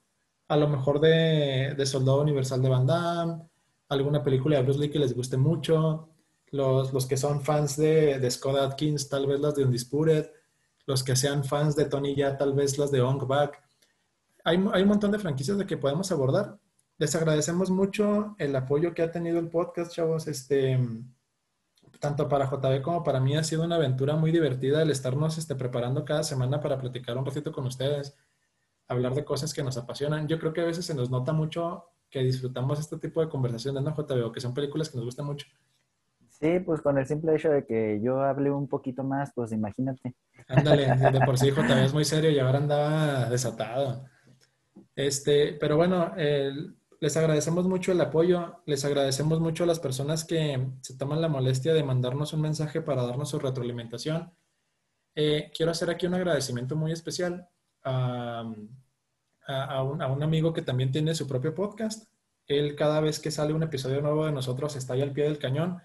[0.48, 3.42] a lo mejor de, Soldado Universal de Van Damme,
[3.88, 6.08] alguna película de Bruce Lee que les guste mucho,
[6.50, 10.30] los, que son fans de, de, Scott Atkins, tal vez las de Undisputed,
[10.88, 13.62] los que sean fans de Tony Ya, tal vez las de Ong Back.
[14.42, 16.58] Hay, hay, un montón de franquicias de que podemos abordar.
[16.96, 20.26] Les agradecemos mucho el apoyo que ha tenido el podcast, chavos.
[20.28, 20.80] Este,
[22.00, 25.54] tanto para JB como para mí ha sido una aventura muy divertida el estarnos este,
[25.54, 28.16] preparando cada semana para platicar un ratito con ustedes
[28.88, 30.26] hablar de cosas que nos apasionan.
[30.26, 33.82] Yo creo que a veces se nos nota mucho que disfrutamos este tipo de conversaciones,
[33.82, 34.32] ¿no, JB?
[34.32, 35.46] que son películas que nos gustan mucho.
[36.40, 40.14] Sí, pues con el simple hecho de que yo hable un poquito más, pues imagínate.
[40.46, 44.04] Ándale, de por sí JB es muy serio y ahora andaba desatado.
[44.94, 46.12] Este, pero bueno,
[47.00, 51.28] les agradecemos mucho el apoyo, les agradecemos mucho a las personas que se toman la
[51.28, 54.32] molestia de mandarnos un mensaje para darnos su retroalimentación.
[55.14, 57.48] Eh, quiero hacer aquí un agradecimiento muy especial
[57.84, 58.44] a,
[59.82, 62.08] un, amigo que también tiene su propio podcast.
[62.46, 65.38] Él cada vez que sale un episodio nuevo de nosotros está ahí al pie del
[65.38, 65.80] cañón.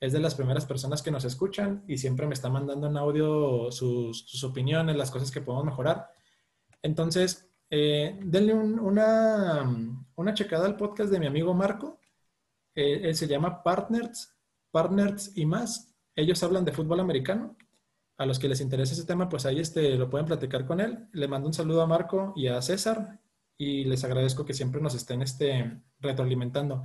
[0.00, 3.70] Es de las primeras personas que nos escuchan y siempre me está mandando en audio
[3.72, 6.10] sus, opiniones, las cosas que podemos mejorar.
[6.82, 9.64] Entonces, eh, denle una,
[10.14, 12.00] una checada al podcast de mi amigo Marco.
[12.74, 14.36] Eh, él se llama Partners,
[14.70, 15.94] Partners y más.
[16.14, 17.56] Ellos hablan de fútbol americano
[18.18, 21.08] a los que les interese ese tema, pues ahí este, lo pueden platicar con él.
[21.12, 23.20] Le mando un saludo a Marco y a César
[23.58, 26.84] y les agradezco que siempre nos estén este, retroalimentando.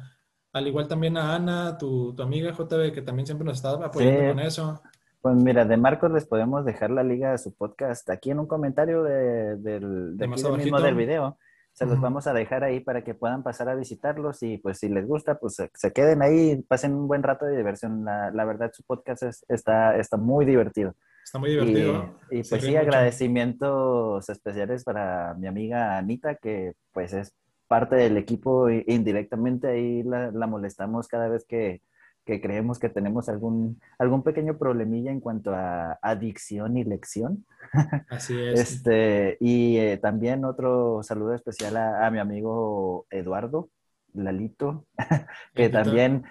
[0.54, 4.39] Al igual también a Ana, tu, amiga JB, que también siempre nos está apoyando con
[4.39, 4.82] eso.
[5.22, 8.47] Pues mira, de Marcos les podemos dejar la liga de su podcast aquí en un
[8.47, 11.38] comentario del, mismo del video.
[11.74, 14.89] Se los vamos a dejar ahí para que puedan pasar a visitarlos y pues si
[14.89, 18.04] les gusta, pues se, queden ahí, pasen un buen rato de diversión.
[18.04, 20.95] La, la verdad, su podcast está, está muy divertido.
[21.24, 22.14] Está muy divertido.
[22.30, 27.34] Y, pues sí, agradecimientos especiales para mi amiga Anita, que pues es
[27.72, 31.82] parte del equipo indirectamente ahí la, molestamos cada vez que,
[32.26, 37.46] creemos que tenemos algún, algún pequeño problemilla en cuanto a adicción y lección.
[38.10, 38.60] Así es.
[38.60, 43.70] Este, y eh, también otro saludo especial a, mi amigo Eduardo,
[44.14, 44.86] Lalito,
[45.56, 46.26] que también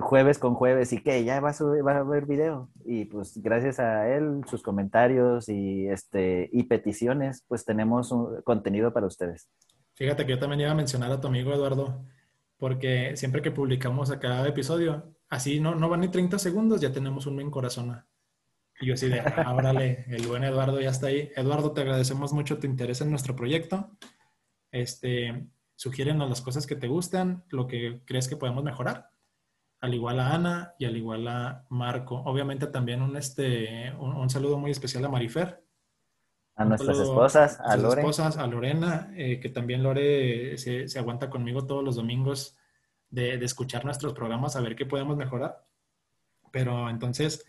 [0.00, 2.70] jueves con jueves y que ya va a, subir, va a haber video.
[2.86, 8.94] Y pues gracias a él, sus comentarios y, este, y peticiones, pues tenemos un contenido
[8.94, 9.50] para ustedes.
[9.96, 12.04] Fíjate que yo también iba a mencionar a tu amigo Eduardo,
[12.56, 16.92] porque siempre que publicamos a cada episodio, así no, no van ni 30 segundos, ya
[16.92, 18.00] tenemos un en corazón.
[18.80, 19.56] Y yo así de, ah,
[20.08, 21.30] el buen Eduardo ya está ahí.
[21.34, 23.90] Eduardo, te agradecemos mucho tu interés en nuestro proyecto.
[24.70, 29.10] Este, sugiérenos las cosas que te gustan, lo que crees que podemos mejorar
[29.80, 32.16] al igual a Ana y al igual a Marco.
[32.24, 35.62] Obviamente también un, este, un, saludo muy especial a Marifer.
[36.56, 38.00] A nuestras esposas, a, Lore.
[38.00, 42.56] esposas, a Lorena, eh, que también Lore se, se, aguanta conmigo todos los domingos
[43.10, 45.66] de, de, escuchar nuestros programas, a ver qué podemos mejorar.
[46.50, 47.44] Pero entonces,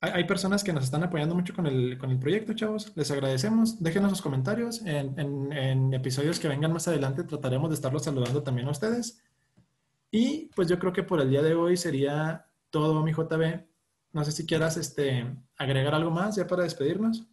[0.00, 2.92] hay, hay, personas que nos están apoyando mucho con el, con el proyecto, chavos.
[2.96, 3.82] Les agradecemos.
[3.82, 4.80] Déjenos sus comentarios.
[4.86, 9.22] En, en, en episodios que vengan más adelante trataremos de estarlos saludando también a ustedes.
[10.10, 13.64] Y pues yo creo que por el día de hoy sería todo, mi JB.
[14.12, 15.26] No sé si quieras este,
[15.56, 17.26] agregar algo más ya para despedirnos.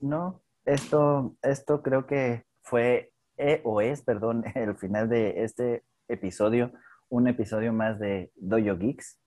[0.00, 6.72] No, esto, esto creo que fue eh, o es, perdón, el final de este episodio,
[7.08, 9.18] un episodio más de Dojo Geeks,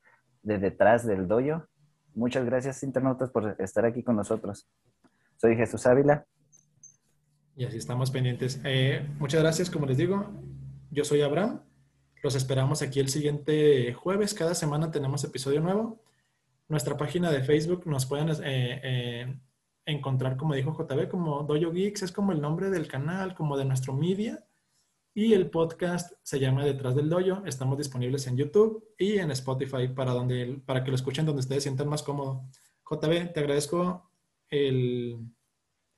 [0.42, 1.66] de detrás del dojo.
[2.16, 4.68] Muchas gracias, internautas, por estar aquí con nosotros.
[5.38, 6.26] Soy Jesús Ávila.
[7.56, 8.62] Y así estamos pendientes.
[8.64, 10.32] Eh, muchas gracias, como les digo,
[10.92, 11.62] yo soy Abraham.
[12.22, 14.34] Los esperamos aquí el siguiente jueves.
[14.34, 16.02] Cada semana tenemos episodio nuevo.
[16.70, 19.40] Nuestra página de Facebook nos pueden eh,
[19.86, 23.66] encontrar, como dijo JB, como Dojo Geeks, es como el nombre del canal, como de
[23.66, 24.46] nuestro media.
[25.16, 27.46] Y el podcast se llama Detrás del Dojo.
[27.46, 31.64] Estamos disponibles en YouTube y en Spotify para, donde, para que lo escuchen donde ustedes
[31.64, 32.50] sientan más cómodo.
[32.90, 34.10] JB, te agradezco
[34.50, 35.20] el,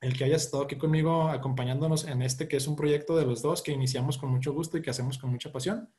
[0.02, 3.42] el, que hayas estado aquí conmigo acompañándonos en este que es un proyecto de los
[3.42, 5.90] dos que iniciamos con mucho gusto y que hacemos con mucha pasión.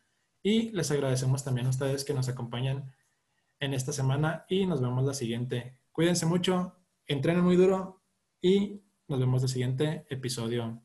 [0.43, 2.93] Y les agradecemos también a ustedes que nos acompañan
[3.61, 5.78] en esta semana y nos vemos la siguiente.
[5.93, 6.74] Cuídense mucho,
[7.07, 8.02] entrenen muy duro
[8.40, 10.82] y nos vemos el siguiente episodio.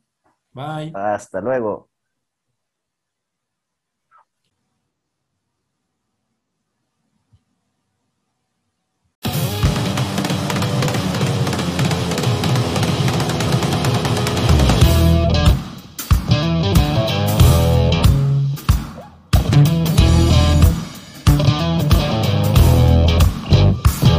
[0.52, 0.92] Bye.
[0.94, 1.91] Hasta luego.